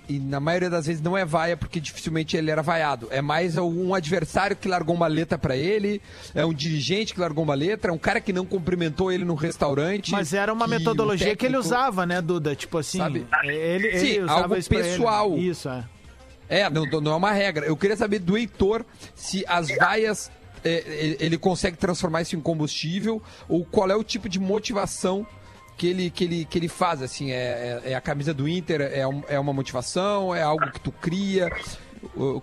[0.09, 3.07] e- e na maioria das vezes não é vaia, porque dificilmente ele era vaiado.
[3.09, 5.99] É mais um adversário que largou uma letra pra ele,
[6.35, 9.33] é um dirigente que largou uma letra, é um cara que não cumprimentou ele no
[9.33, 10.11] restaurante.
[10.11, 12.55] Mas era uma que metodologia o que ele técnico- usava, né, Duda?
[12.55, 13.25] Tipo assim, Sabe?
[13.43, 13.55] ele,
[13.87, 14.83] ele Sim, usava algo isso ele.
[14.83, 15.37] pessoal.
[15.37, 15.83] Isso, é.
[16.47, 17.65] É, não, não é uma regra.
[17.65, 18.83] Eu queria saber do Heitor
[19.15, 20.31] se as vaias
[20.63, 23.21] ele consegue transformar isso em combustível?
[23.47, 25.25] Ou qual é o tipo de motivação
[25.77, 28.81] que ele, que ele, que ele faz, assim, é, é- é a camisa do Inter,
[28.81, 31.49] é, um- é uma motivação, é algo que tu cria,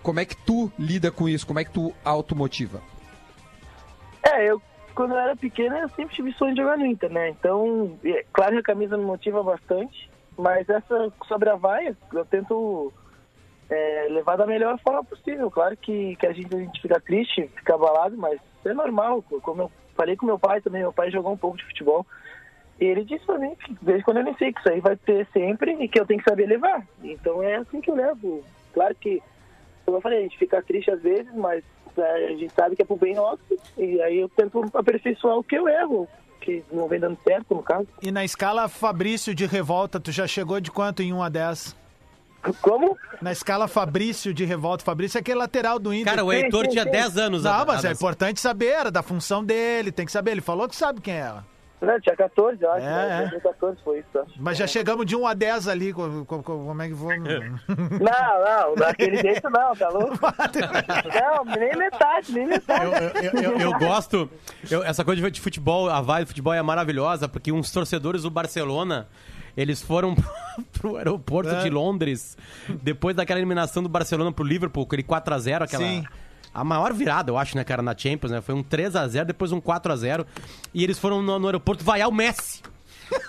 [0.01, 2.81] como é que tu lida com isso, como é que tu automotiva?
[4.23, 4.61] É, eu,
[4.95, 7.29] quando eu era pequena, eu sempre tive sonho de jogar no Inter, né?
[7.29, 12.25] Então, é, claro que a camisa me motiva bastante, mas essa sobre a vaia, eu
[12.25, 12.91] tento
[13.69, 15.49] é, levar da melhor forma possível.
[15.51, 19.21] Claro que, que a, gente, a gente fica triste, fica abalado, mas é normal.
[19.21, 22.05] Como eu falei com meu pai também, meu pai jogou um pouco de futebol.
[22.79, 25.71] E ele disse pra mim desde quando eu nasci, que isso aí vai ter sempre
[25.83, 26.85] e que eu tenho que saber levar.
[27.03, 28.43] Então é assim que eu levo.
[28.73, 29.21] Claro que,
[29.85, 31.63] como eu falei, a gente fica triste às vezes, mas
[31.97, 33.41] é, a gente sabe que é pro bem nosso.
[33.77, 36.07] E aí eu tento aperfeiçoar o que eu erro,
[36.39, 37.87] que não vem dando certo, no caso.
[38.01, 41.86] E na escala Fabrício de revolta, tu já chegou de quanto em 1 a 10?
[42.61, 42.97] Como?
[43.21, 46.05] Na escala Fabrício de revolta, Fabrício é aquele lateral do Inter.
[46.13, 46.91] Cara, o Heitor sim, tinha sim.
[46.91, 47.43] 10 anos.
[47.43, 50.31] Não, a- mas é importante saber, era da função dele, tem que saber.
[50.31, 51.33] Ele falou que sabe quem é.
[51.79, 52.83] Não, tinha 14, eu acho.
[52.83, 53.15] É, né?
[53.17, 53.21] é.
[53.29, 54.31] 2014 foi isso, acho.
[54.39, 57.17] Mas já chegamos de 1 a 10 ali, co- co- co- como é que vamos...
[57.69, 60.17] Não, não, daquele jeito não, tá louco?
[61.13, 62.83] Não, nem metade, nem metade.
[62.83, 64.27] Eu, eu- eu- eu gosto.
[64.71, 68.31] eu- essa coisa de futebol, a vibe do futebol é maravilhosa, porque uns torcedores do
[68.31, 69.07] Barcelona.
[69.57, 70.15] Eles foram
[70.73, 71.63] pro aeroporto É.
[71.63, 72.37] de Londres
[72.83, 75.83] depois daquela eliminação do Barcelona pro Liverpool, aquele 4x0, aquela.
[75.83, 76.05] Sim.
[76.53, 78.41] A maior virada, eu acho, né, cara, na Champions, né?
[78.41, 80.25] Foi um 3x0, depois um 4x0.
[80.73, 82.61] E eles foram no, no aeroporto vaiar o Messi.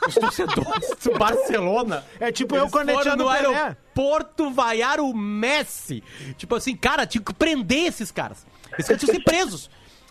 [0.09, 2.05] Os torcedores do Barcelona.
[2.19, 3.55] É tipo eu Eles foram no Pelé.
[3.57, 6.03] aeroporto vaiar o Messi.
[6.37, 8.47] Tipo assim, cara, tinha que prender esses caras.
[8.73, 9.71] Esses caras tinham que ser presos.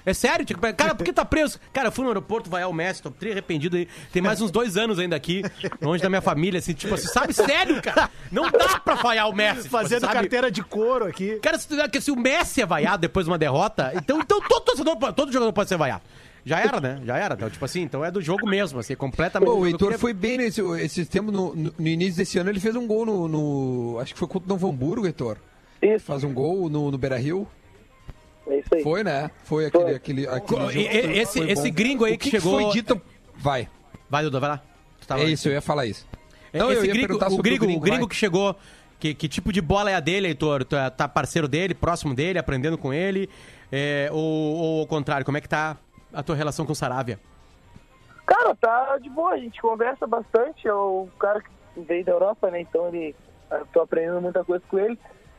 [0.10, 0.74] É sério, tinha que...
[0.74, 1.60] cara, por que tá preso?
[1.74, 3.88] Cara, eu fui no aeroporto vaiar o Messi, tô tri arrependido aí.
[4.14, 5.42] Tem mais uns dois anos ainda aqui,
[5.82, 7.34] longe da minha família, assim, tipo assim, sabe?
[7.34, 8.10] Sério, cara?
[8.32, 9.64] Não dá pra vaiar o Messi.
[9.64, 10.14] tipo, Fazendo sabe?
[10.14, 11.36] carteira de couro aqui.
[11.42, 14.64] Cara, se, que se o Messi é vaiado depois de uma derrota, então, então todo,
[14.64, 16.04] torcedor, todo jogador pode ser vaiado.
[16.46, 17.02] Já era, né?
[17.04, 17.36] Já era.
[17.36, 19.50] Então, tipo assim, então é do jogo mesmo, assim, completamente.
[19.50, 22.50] Pô, o Heitor queria- foi bem nesse esse tempo, no, no- no início desse ano,
[22.50, 25.36] ele fez um gol no, no- Acho que foi contra o Novo Hamburgo, Heitor.
[25.82, 27.46] Isso, Faz um gol no, no Beira Rio.
[28.50, 28.84] É isso aí.
[28.84, 29.32] Foi, né?
[29.44, 29.84] Foi aquele.
[29.84, 29.96] Foi.
[29.96, 33.00] aquele, aquele e- esse- foi esse gringo aí O que que, chegou- foi dito.
[33.36, 33.68] Vai.
[34.10, 34.62] Vai, Duda, vai lá.
[35.02, 36.08] Tu tava- É isso, eu ia falar isso.
[36.54, 38.10] Não, eu Esse ia gringo, perguntar o sobre gringo, o o gringo, gringo vai.
[38.10, 38.56] que chegou,
[39.00, 40.64] que, que tipo de bola é a dele, Heitor?
[40.66, 43.30] Tu é- tá parceiro dele, próximo dele, aprendendo com ele?
[43.72, 44.20] É, ou,
[44.56, 45.78] ou ao contrário, como é que tá
[46.14, 47.20] a tua relação com o Saravia?
[48.26, 50.68] Cara, tá de boa, a gente conversa bastante.
[50.68, 52.62] É o cara que veio da Europa, né?
[52.62, 53.16] Então ele.
[53.52, 54.98] eu Tô aprendendo muita coisa com ele.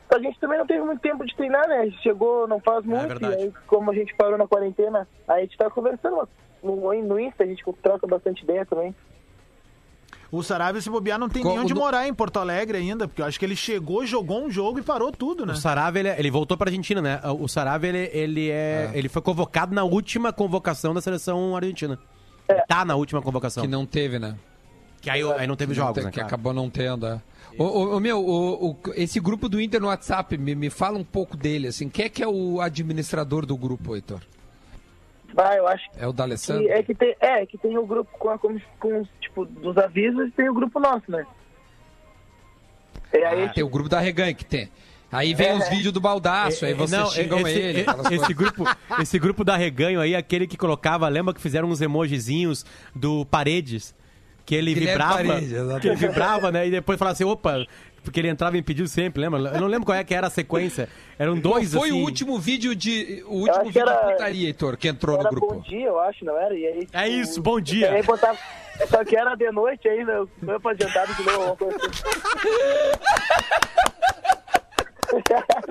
[0.09, 1.79] A gente também não teve muito tempo de treinar, né?
[1.81, 3.35] A gente chegou não faz muito, e verdade.
[3.35, 6.27] aí, como a gente parou na quarentena, aí a gente tá conversando
[6.63, 8.95] no, no Insta, a gente troca bastante ideia também.
[10.31, 13.19] O Sarabia, se bobear, não tem nem onde no- morar em Porto Alegre ainda, porque
[13.21, 15.53] eu acho que ele chegou, jogou um jogo e parou tudo, né?
[15.53, 17.19] O Saravia, ele, ele voltou pra Argentina, né?
[17.39, 21.97] O Saravia, ele, ele, é, ele foi convocado na última convocação da seleção argentina.
[22.67, 23.61] Tá na última convocação.
[23.63, 24.35] Que não teve, né?
[25.01, 26.11] Que aí, aí não teve Que jogos, não te- né?
[26.11, 26.27] Que claro.
[26.27, 27.07] acabou não tendo.
[27.07, 27.19] é.
[27.59, 30.97] Ô, ô, ô, meu, o- o- esse grupo do Inter no WhatsApp, me, me fala
[30.97, 31.89] um pouco dele, assim.
[31.89, 34.21] Quem é que é o administrador do grupo, Heitor?
[35.37, 36.63] Ah, eu acho É o D'Alessandro?
[36.63, 39.77] que é que tem, é, que tem o grupo com, a, com, com, tipo, dos
[39.77, 41.25] avisos e tem o grupo nosso, né?
[43.13, 44.69] Aí, Ah, tem o grupo da Reganha que tem.
[45.11, 47.81] Aí vem os vídeos do baldaço, aí É, vocês não, xingam esse, ele.
[47.81, 48.63] é- Esse grupo,
[49.01, 52.63] esse grupo da Reganho aí, aquele que colocava, lembra que fizeram uns emojizinhos
[52.95, 53.93] do Paredes?
[54.49, 56.67] Que ele Guilherme vibrava, que ele vibrava, né?
[56.67, 57.67] E depois falava assim, opa,
[58.03, 59.39] porque ele entrava e impediu sempre, lembra?
[59.53, 60.89] Eu não lembro qual é que era a sequência.
[61.19, 61.99] Eram dois, foi assim...
[61.99, 63.23] o último vídeo de.
[63.27, 65.53] O último que vídeo era- de putaria, Heitor, que entrou no grupo.
[65.53, 66.55] bom dia, eu acho, não era?
[66.55, 67.91] E aí, É tipo, isso, bom E dia.
[67.93, 68.39] aí botava,
[68.89, 71.77] só que era de noite ainda, eu fui pra adiantado de novo, assim.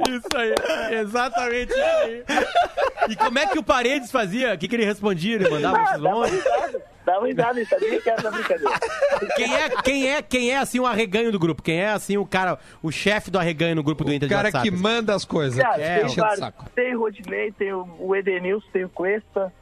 [0.09, 0.55] Isso aí,
[1.01, 2.25] exatamente isso aí.
[3.11, 4.55] E como é que o Paredes fazia?
[4.55, 5.37] O que, que ele respondia?
[5.37, 6.43] Ele mandava Ah, dava longe?
[7.13, 8.79] Dava risada, sabia que era da brincadeira.
[9.37, 11.63] Quem é, quem é, quem é assim o arreganho do grupo?
[11.63, 14.35] Quem é assim o cara, o chefe do arreganho no grupo do Inter O de
[14.35, 14.71] cara WhatsApp?
[14.71, 15.59] que manda as coisas.
[15.59, 16.39] Cara, É, tem o vários.
[16.39, 16.71] saco.
[16.75, 19.53] Tem o Rodinei, tem o o Edenilson, tem o Cuesta.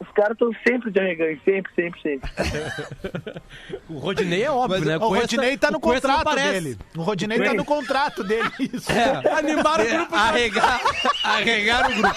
[0.00, 2.30] Os caras estão sempre de arreganho, sempre, sempre, sempre.
[3.88, 4.96] O Rodinei é óbvio, Mas né?
[4.96, 6.78] O Cuesta- Rodinei tá no o contrato dele.
[6.96, 8.90] O Rodinei tá no contrato dele, isso.
[8.92, 9.32] É.
[9.38, 10.14] Animaram o grupo.
[10.14, 10.80] Arregar,
[11.22, 12.14] arregar o grupo.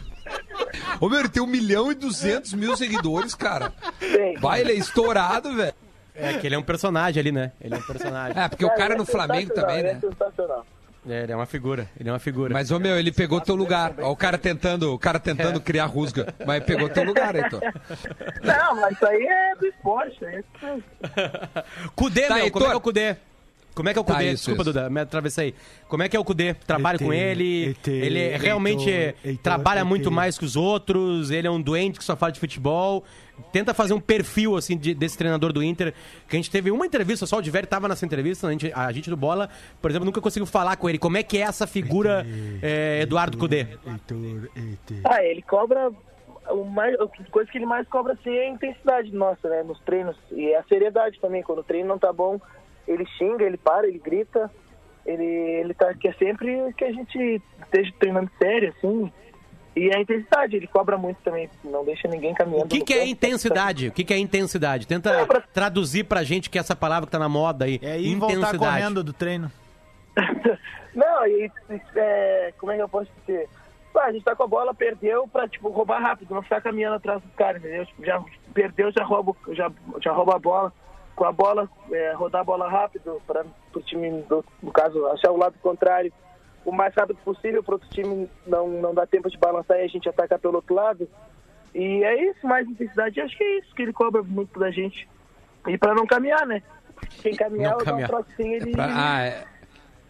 [1.00, 3.72] Ô, meu, ele tem um milhão e duzentos mil seguidores, cara.
[3.98, 4.36] Tem.
[4.38, 5.74] Vai, ele é estourado, velho.
[6.14, 7.52] É que ele é um personagem ali, né?
[7.60, 8.42] Ele é um personagem.
[8.42, 9.98] É, porque o cara ele no é Flamengo também, ele né?
[9.98, 10.66] É sensacional.
[11.08, 11.88] É, ele é uma figura.
[12.00, 12.52] Ele é uma figura.
[12.52, 13.94] Mas, ô, meu, ele pegou teu lugar.
[14.00, 16.34] Ó, o cara tentando, o cara tentando criar rusga.
[16.44, 17.60] Mas pegou teu lugar, Heitor.
[18.42, 20.18] Não, mas isso aí é do esporte.
[20.24, 21.64] Isso é...
[21.94, 22.60] Cudê, Tá, meu, Heitor.
[22.60, 23.16] como é é o Cudê?
[23.76, 24.24] Como é que é o Tá, Cudê?
[24.32, 24.72] isso, Desculpa, isso.
[24.72, 25.54] Duda, me atravessei.
[25.86, 26.54] Como é que é o Cudê?
[26.54, 31.60] Trabalho com ele, ele é- realmente trabalha muito mais que os outros, ele é um
[31.60, 33.04] doente que só fala de futebol.
[33.52, 35.92] Tenta fazer um perfil, assim, de- desse treinador do Inter,
[36.26, 38.90] que a gente teve uma entrevista só, o Diverio tava nessa entrevista, a gente, a
[38.92, 39.50] gente do Bola,
[39.82, 40.98] por exemplo, nunca conseguiu falar com ele.
[40.98, 42.26] Como é que é essa figura,
[42.62, 43.66] é, Eduardo Cudê?
[45.04, 45.90] Ah, ele cobra.
[46.48, 49.64] O mais, a coisa que ele mais cobra assim é a intensidade nossa, né?
[49.64, 50.16] Nos treinos.
[50.30, 51.42] E a seriedade também.
[51.42, 52.40] Quando o treino não tá bom,
[52.86, 54.50] ele xinga, ele para, ele grita.
[55.04, 59.12] Ele, ele tá, quer sempre que a gente esteja treinando sério, assim.
[59.76, 62.64] E a intensidade, ele cobra muito também, não deixa ninguém caminhando.
[62.64, 63.10] O que, que é campo.
[63.10, 63.88] intensidade?
[63.88, 64.86] O que, que é intensidade?
[64.86, 67.78] Tenta É, pra- traduzir pra gente que é essa palavra que tá na moda aí.
[67.82, 69.52] É ir e voltar correndo do treino.
[70.94, 71.50] Não, e
[71.94, 73.48] é, como é que eu posso dizer?
[73.98, 77.22] A gente tá com a bola, perdeu pra, tipo, roubar rápido, não ficar caminhando atrás
[77.22, 77.86] dos caras, entendeu?
[77.86, 78.22] Tipo, já
[78.52, 79.70] perdeu, já rouba, já,
[80.02, 80.72] já rouba a bola.
[81.16, 83.44] Com a bola, é, rodar a bola rápido para
[83.74, 86.12] o time, do, no caso, achar o lado contrário
[86.64, 89.86] o mais rápido possível para outro time não, não dar tempo de balançar e a
[89.88, 91.08] gente atacar pelo outro lado.
[91.74, 93.20] E é isso, mais intensidade.
[93.20, 95.08] Acho que é isso que ele cobra muito da gente.
[95.68, 96.62] E para não caminhar, né?
[97.22, 98.08] Quem caminhar, Não eu dar um caminhar.
[98.08, 98.70] trocinho, ele...
[98.70, 99.44] É pra- ah, é.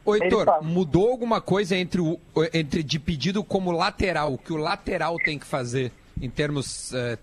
[0.05, 2.19] Ô, Heitor, mudou alguma coisa entre, o,
[2.55, 5.91] entre de pedido como lateral, o que o lateral tem que fazer
[6.23, 7.19] em termos eh,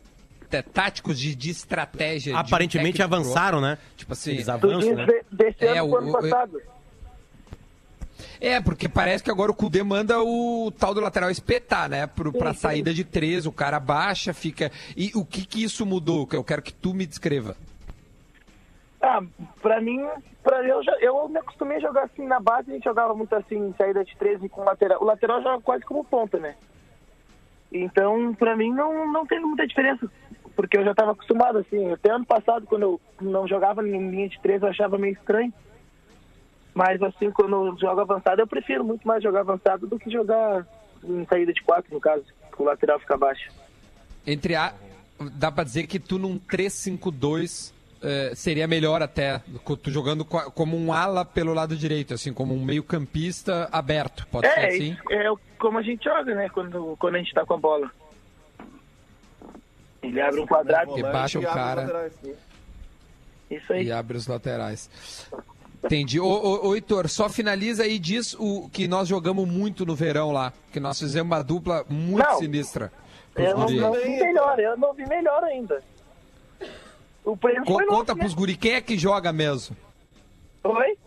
[0.62, 2.34] táticos de, de estratégia?
[2.34, 3.78] de um Aparentemente pro avançaram, né?
[3.97, 5.06] Tipo assim, Eles avançam, né?
[5.06, 6.62] de- desse É, ano o- ano passado.
[8.39, 12.06] É, porque parece que agora o Cudê manda o tal do lateral espetar, né?
[12.08, 12.60] Pro, pra sim.
[12.60, 14.70] saída de três, o cara baixa, fica.
[14.97, 16.28] E o que que isso mudou?
[16.28, 17.56] Que Eu quero que tu me descreva.
[19.01, 19.22] Ah,
[19.62, 19.99] pra mim,
[20.43, 23.34] pra eu, já, eu me acostumei a jogar assim na base, a gente jogava muito
[23.36, 25.01] assim, em saída de 13 com lateral.
[25.01, 26.56] O lateral joga quase como ponta, né?
[27.72, 30.10] Então, pra mim, não, não tem muita diferença.
[30.56, 31.91] Porque eu já estava acostumado, assim.
[31.91, 35.51] Até ano passado, quando eu não jogava em linha de 13, eu achava meio estranho.
[36.74, 40.66] Mas, assim, quando eu jogo avançado, eu prefiro muito mais jogar avançado do que jogar
[41.04, 42.24] em saída de 4, no caso,
[42.56, 43.51] que o lateral fica baixo.
[44.26, 44.74] Entre a.
[45.36, 49.39] Dá pra dizer que tu num 3-5-2 eh, seria melhor até.
[49.82, 54.26] Tu jogando co- como um ala pelo lado direito, assim, como um meio-campista aberto.
[54.28, 54.97] Pode ser É, assim?
[55.12, 55.26] é
[55.60, 56.49] como a gente joga, né?
[56.49, 57.91] Quando, quando a gente tá com a bola.
[60.04, 60.93] Ele abre um quadrado.
[60.93, 61.82] Que baixa o e abre os cara.
[61.82, 62.14] laterais.
[63.49, 63.86] Isso aí.
[63.86, 64.89] E abre os laterais.
[65.84, 66.20] Entendi.
[66.20, 69.95] Ô, ô, ô, Heitor, só finaliza aí e diz o que nós jogamos muito no
[69.95, 70.54] verão lá.
[70.72, 72.38] Que nós fizemos uma dupla muito Não.
[72.38, 72.91] sinistra.
[73.36, 75.82] Eu não, não vi melhor, eu não vi melhor ainda.
[77.26, 78.20] O prêmio Co- foi conta louco, né?
[78.20, 79.76] pros guri, quem é que joga mesmo?
[80.64, 80.97] Oi?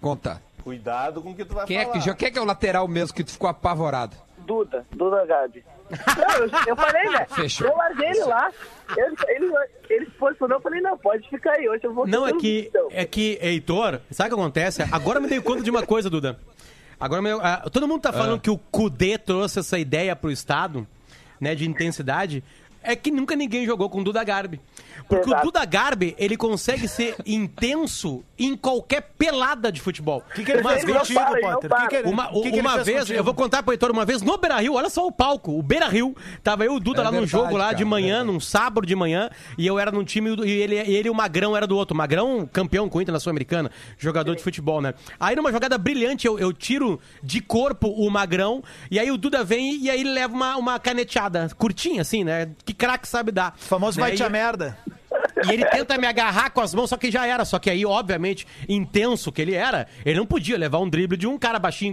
[0.00, 0.42] Conta.
[0.62, 1.92] Cuidado com o que tu vai Quem é falar.
[1.92, 2.14] que joga?
[2.16, 4.16] Quem é que é o lateral mesmo que tu ficou apavorado?
[4.46, 5.64] Duda, Duda Gabi.
[5.90, 7.26] Não, eu, eu falei, né?
[7.30, 7.66] Fechou.
[7.68, 8.50] Eu larguei ele lá.
[8.96, 9.52] Ele, ele,
[9.90, 11.68] ele se posicionou, eu falei, não, pode ficar aí.
[11.68, 14.82] Hoje eu vou Não, é um que, é que, Heitor, sabe o que acontece?
[14.90, 16.38] Agora eu me dei conta de uma coisa, Duda.
[16.98, 20.86] Agora, me- ah, todo mundo tá falando que o Cudê trouxe essa ideia pro Estado,
[21.40, 22.42] né, de intensidade.
[22.84, 24.60] É que nunca ninguém jogou com o Duda Garbi.
[25.08, 25.42] Porque Exato.
[25.42, 30.22] o Duda Garbi, ele consegue ser intenso em qualquer pelada de futebol.
[30.30, 31.72] O que, que ele Uma fez vez- contigo, Potter?
[31.72, 33.18] O que que ele, uma, que que uma vez, contigo?
[33.18, 35.62] eu vou contar pro Heitor, uma vez no Beira Rio, olha só o palco, o
[35.62, 37.84] Beira Rio, tava eu e o Duda É lá no verdade, jogo lá cara, de
[37.84, 38.32] manhã, verdade.
[38.32, 41.14] num sábado de manhã, e eu era num time e ele, e ele e o
[41.14, 41.96] Magrão era do outro.
[41.96, 44.94] Magrão, campeão com o Inter na Sul-Americana, jogador de futebol, né?
[45.18, 49.42] Aí numa jogada brilhante, eu, eu tiro de corpo o Magrão, e aí o Duda
[49.44, 52.50] vem e aí ele leva uma, uma caneteada curtinha, assim, né?
[52.64, 53.54] Que craque sabe dar.
[53.56, 54.06] O famoso Né?
[54.08, 54.76] vai te E- a merda.
[55.46, 57.44] E ele tenta me agarrar com as mãos, só que já era.
[57.44, 61.26] Só que aí, obviamente, intenso que ele era, ele não podia levar um drible de
[61.26, 61.92] um cara baixinho,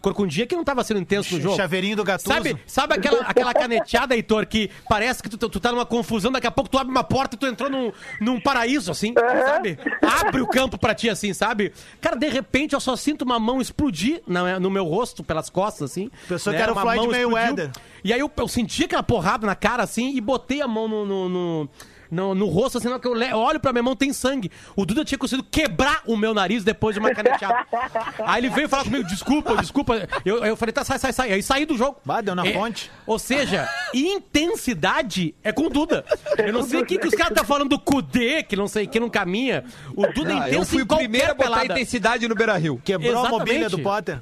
[0.00, 1.56] corcundinha, que não tava sendo intenso no jogo.
[1.56, 2.32] Chaveirinho do Gattuso.
[2.34, 6.46] Sabe, sabe aquela, aquela caneteada, Heitor, que parece que tu, tu tá numa confusão, daqui
[6.46, 9.78] a pouco tu abre uma porta e tu entrou num, num paraíso, assim, sabe?
[10.02, 11.72] Abre o campo pra ti, assim, sabe?
[12.00, 15.90] Cara, de repente eu só sinto uma mão explodir na- no meu rosto, pelas costas,
[15.90, 16.10] assim.
[16.28, 17.30] Pensou que era o Uma Floyd mão explodiu.
[17.30, 17.70] Mayweather.
[18.02, 21.04] E aí eu, eu senti aquela porrada na cara, assim, e botei a mão no...
[21.06, 21.68] no, no
[22.10, 24.50] no, no rosto, assim, que eu olho pra minha mão, tem sangue.
[24.74, 27.66] O Duda tinha conseguido quebrar o meu nariz depois de uma caneteada.
[28.26, 30.08] Aí ele veio falar comigo, desculpa, desculpa.
[30.24, 31.32] Eu, eu falei, tá, sai, sai, sai.
[31.32, 31.98] Aí saí do jogo.
[32.04, 32.90] Bah, deu na É, fonte.
[33.06, 36.04] Ou seja, intensidade é com o Duda.
[36.38, 38.86] Eu não sei o que, que os caras estão falando do Cudê, que não sei,
[38.86, 39.64] que não caminha.
[39.94, 41.64] O Duda é intenso eu fui em o qualquer primeiro a botar pelada.
[41.72, 42.80] intensidade no Beira Rio.
[42.84, 43.38] Quebrou a Exatamente.
[43.38, 44.20] mobília do Potter.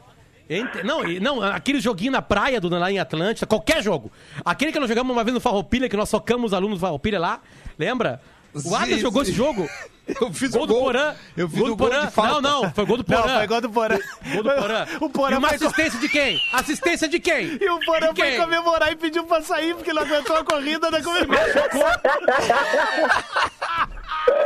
[0.84, 4.10] Não, não, aquele joguinho na praia do, lá em Atlântida, qualquer jogo.
[4.44, 7.20] Aquele que nós jogamos uma vez no Farroupilha, que nós socamos os alunos do Farroupilha
[7.20, 7.40] lá,
[7.78, 8.20] lembra?
[8.54, 9.68] O Sim, jogou esse jogo.
[10.20, 10.84] Eu fiz Gol o do gol.
[10.84, 11.14] Porã.
[11.36, 12.10] Eu fiz gol o do gol Porã.
[12.16, 13.26] Não, não, foi gol do Porã.
[13.26, 13.98] Não, foi gol do Porã.
[14.32, 14.86] Gol do Porã.
[15.00, 16.40] O Porã e uma assistência de quem?
[16.54, 17.58] Assistência de quem?
[17.60, 21.02] E o Porã foi comemorar e pediu pra sair porque não aguentou a corrida da
[21.02, 21.62] comemoração.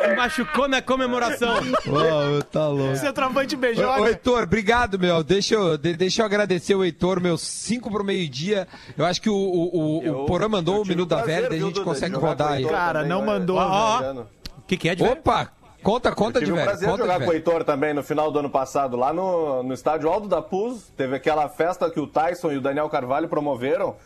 [0.04, 1.54] Se machucou na comemoração.
[1.86, 2.96] Uau, tá louco.
[2.96, 4.00] Centroavante Ô, beijoca.
[4.00, 5.22] ô, Heitor, obrigado, meu.
[5.22, 8.66] Deixa eu, de- deixa eu agradecer o Heitor, meus 5 pro meio-dia.
[8.96, 11.48] Eu acho que o, o, o, Eu- o Porã mandou eu o Minuto da Velha,
[11.48, 12.64] daí a gente consegue rodar aí.
[12.66, 14.12] Cara, também, não mandou, Ó, ó.
[14.58, 15.14] O que, que é de velho?
[15.14, 15.50] Opa!
[15.82, 16.64] Conta, conta Tive de velho.
[16.64, 17.34] prazer de Conta jogar de com o.
[17.34, 20.92] Heitor também no final do ano passado, lá no, no estádio Aldo da Puz.
[20.96, 23.96] Teve aquela festa que o Tyson e o Daniel Carvalho promoveram.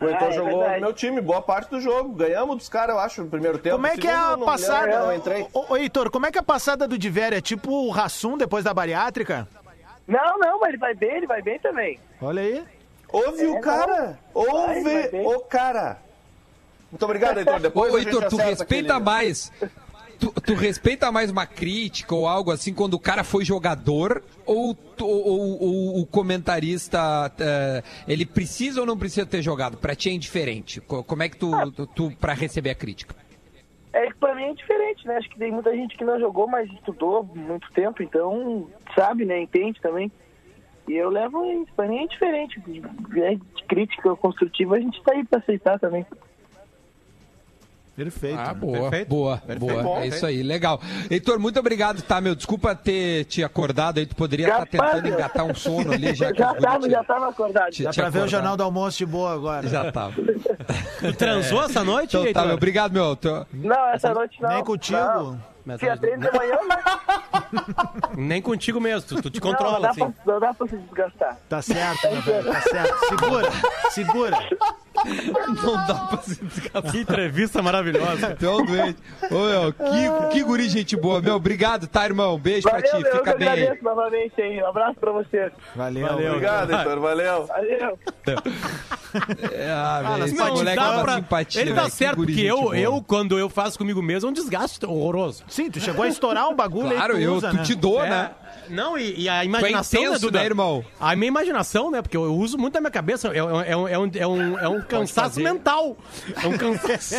[0.00, 0.74] O Heitor Ah, é jogou verdade.
[0.80, 2.14] no meu time, boa parte do jogo.
[2.14, 3.76] Ganhamos dos caras, eu acho, no primeiro tempo.
[3.76, 4.98] Como é que é a não passada?
[4.98, 5.46] Não entrei.
[5.52, 7.32] Ô, ô, Heitor, como é que é a passada do Diver?
[7.32, 9.46] É tipo o Rassum depois da bariátrica?
[10.06, 11.98] Não, não, mas ele vai bem, ele vai bem também.
[12.20, 12.64] Olha aí.
[13.10, 14.18] Ouve o cara!
[14.34, 15.26] Vai, Ouve vai bem.
[15.26, 15.98] o cara!
[16.90, 17.58] Muito obrigado, Heitor.
[17.60, 19.52] Depois Ô, Heitor, tu respeita aquele- mais.
[20.18, 24.74] Tu, tu respeita mais uma crítica ou algo assim quando o cara foi jogador ou,
[24.74, 29.76] tu- ou- ou o comentarista eh, ele precisa ou não precisa ter jogado?
[29.76, 30.80] Pra ti é indiferente.
[30.80, 33.14] Co- Como é que tu, tu, tu pra receber a crítica?
[33.92, 35.16] É que pra mim é diferente, né?
[35.16, 39.40] Acho que tem muita gente que não jogou, mas estudou muito tempo, então sabe, né?
[39.40, 40.10] Entende também.
[40.88, 42.60] E eu levo isso, pra mim é diferente.
[43.16, 43.36] É
[43.68, 46.04] crítica construtiva, a gente tá aí pra aceitar também.
[47.96, 48.38] Perfeito.
[48.40, 49.08] Ah, boa, Perfeito.
[49.08, 49.82] boa, boa.
[49.82, 50.80] Bom, é isso aí, legal.
[51.08, 52.34] Heitor, muito obrigado, tá, meu?
[52.34, 56.32] Desculpa ter te acordado aí, tu poderia estar Capaz, tentando engatar um sono ali, já
[56.34, 57.70] Já tava, guri já te- tava acordado.
[57.70, 58.28] te- Dá te pra ver o acordar.
[58.30, 59.68] Jornal do Almoço de boa agora.
[59.68, 60.14] Já tava.
[61.00, 62.46] Tu transou essa noite, Então tá, Heitor?
[62.46, 63.14] meu, obrigado, meu.
[63.14, 64.48] Tô- Não, essa noite não.
[64.50, 64.98] Nem contigo.
[64.98, 65.40] Não.
[65.64, 66.58] Mas- Tinha treino de manhã?
[68.16, 70.10] Nem contigo mesmo, tu, tu te Não, não, controla, dá assim.
[70.10, 71.38] pra, não dá pra se desgastar.
[71.48, 72.94] Tá certo, meu velho, tá certo.
[73.08, 73.48] Segura,
[73.90, 74.38] segura.
[75.62, 76.90] Não dá pra se desgastar.
[76.92, 78.36] Que entrevista maravilhosa.
[78.38, 78.98] Tu é um doente.
[79.30, 81.20] Ô, meu, que, que guri gente boa.
[81.20, 82.38] Meu, obrigado, tá, irmão?
[82.38, 83.62] Beijo pra Valeu, ti, meu, eu fica que bem aí.
[83.62, 84.62] agradeço novamente aí.
[84.62, 85.52] Um abraço pra vocês.
[85.76, 86.06] Valeu.
[86.06, 86.28] Valeu.
[86.32, 87.00] Obrigado, Heitor.
[87.00, 87.46] Valeu.
[87.46, 87.98] Valeu.
[89.52, 91.14] É, ah, velho, esse Não, moleque é dá uma pra...
[91.16, 92.76] simpatia, Ele tá que certo, porque eu, boa.
[92.78, 95.44] eu, quando eu faço comigo mesmo, é um desgaste horroroso.
[95.46, 97.62] Sim, tu chegou a estourar um bagulho aí Claro, que tu eu, usa, tu né?
[97.62, 98.10] te dou, É.
[98.10, 98.30] né?
[98.70, 100.38] Não, e, e a imaginação, intenso, né, Duda?
[100.38, 100.82] né, irmão?
[100.98, 102.00] A minha imaginação, né?
[102.00, 103.28] Porque eu uso muito a minha cabeça.
[103.28, 105.96] É, é um, é um, é um, é um cansaço mental.
[106.42, 107.14] É um cansaço.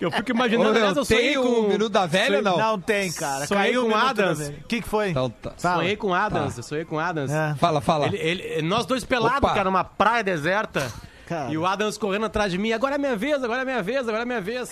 [0.00, 0.70] eu fico imaginando.
[0.70, 1.62] Ô, aliás, eu tem sonhei o com.
[1.68, 2.56] Minuto da Velha, não?
[2.58, 3.46] Não tem, cara.
[3.46, 4.48] Sonhei Caiu com o Adams.
[4.48, 5.10] O que, que foi?
[5.10, 5.52] Então tá.
[5.56, 7.30] Sonhei com Adams, eu sonhei com Adams.
[7.30, 7.54] É.
[7.58, 8.06] Fala, fala.
[8.06, 9.50] Ele, ele- nós dois pelados, Opa.
[9.54, 10.92] cara, numa praia deserta.
[11.26, 11.50] Cara.
[11.50, 12.72] E o Adams correndo atrás de mim.
[12.72, 14.70] Agora é minha vez, agora é minha vez, agora é minha vez.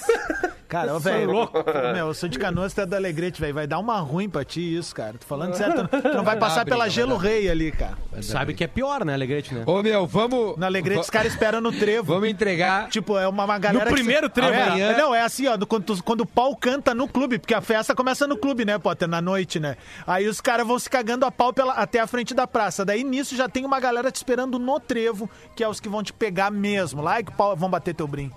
[0.70, 1.32] Cara, Sou velho.
[1.32, 1.58] louco.
[1.92, 3.52] Meu, eu sou de canoas, tu é do Alegrete, velho.
[3.52, 5.14] Vai dar uma ruim pra ti isso, cara.
[5.18, 5.88] Tô falando sério.
[5.88, 7.98] Tu não vai passar briga, pela Gelo Rei ali, cara.
[8.22, 9.64] Sabe que é pior, né, Alegrete, né?
[9.66, 10.56] Ô, meu, vamos...
[10.56, 12.14] No Alegrete, os caras esperam no trevo.
[12.14, 12.88] Vamos entregar...
[12.88, 13.84] Tipo, é uma, uma galera.
[13.84, 14.52] No primeiro trevo.
[14.52, 15.56] É, Amanhã- Não, é assim, ó.
[15.56, 18.64] do- Quando, tu- quando o pau canta no clube, porque a festa começa no clube,
[18.64, 19.08] né, Potter?
[19.08, 19.76] Na noite, né?
[20.06, 22.84] Aí os caras vão se cagando a pau pela- até a frente da praça.
[22.84, 26.02] Daí nisso já tem uma galera te esperando no trevo, que é os que vão
[26.02, 27.02] te pegar mesmo.
[27.02, 28.36] Lá e que pau- vão bater teu brinco.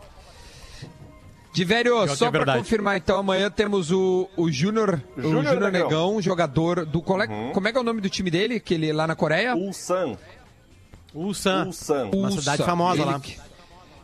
[1.53, 2.59] De velho, que só é pra verdade.
[2.59, 5.71] confirmar, então, amanhã temos o, o Júnior Negão.
[5.71, 6.99] Negão, jogador do...
[7.01, 7.27] Cole...
[7.53, 9.55] Como é que é o nome do time dele, que ele lá na Coreia?
[9.55, 10.17] Ulsan.
[11.13, 11.65] Ulsan.
[11.67, 12.09] Ulsan.
[12.11, 13.19] Uma cidade famosa Ele lá.
[13.19, 13.37] que-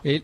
[0.05, 0.23] Ele,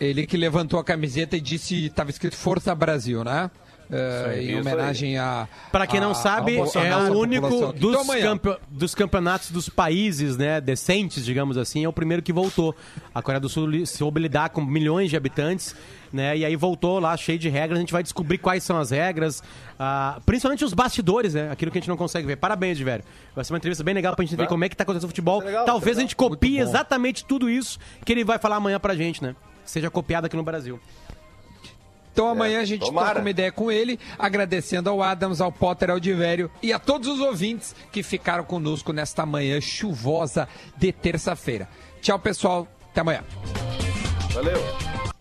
[0.00, 3.50] ele que levantou a camiseta e disse, estava escrito Força Brasil, né?
[3.90, 5.46] Eh, em homenagem a.
[5.70, 8.94] Pra quem a- não ao sabe, é Bolsonaro, à o único dos, Então, campe- dos
[8.94, 12.74] campeonatos dos países, né, decentes, digamos assim, é o primeiro que voltou.
[13.14, 15.74] A Coreia do Sul soube lidar com milhões de habitantes,
[16.12, 17.78] né, e aí voltou lá cheio de regras.
[17.78, 19.42] A gente vai descobrir quais são as regras,
[19.78, 22.36] ah, principalmente os bastidores, né, aquilo que a gente não consegue ver.
[22.36, 23.02] Parabéns, velho.
[23.34, 25.08] Vai ser uma entrevista bem legal pra gente ver como é que tá acontecendo o
[25.08, 25.40] futebol.
[25.40, 29.22] Legal, Talvez a gente copie exatamente tudo isso que ele vai falar amanhã pra gente,
[29.22, 29.34] né.
[29.64, 30.80] Seja copiado aqui no Brasil.
[32.12, 33.06] Então amanhã a gente tomara.
[33.06, 37.08] troca uma ideia com ele, agradecendo ao Adams, ao Potter, ao Divério e a todos
[37.08, 41.68] os ouvintes que ficaram conosco nesta manhã chuvosa de terça-feira.
[42.00, 42.68] Tchau, pessoal.
[42.90, 43.24] Até amanhã.
[44.34, 45.11] Valeu.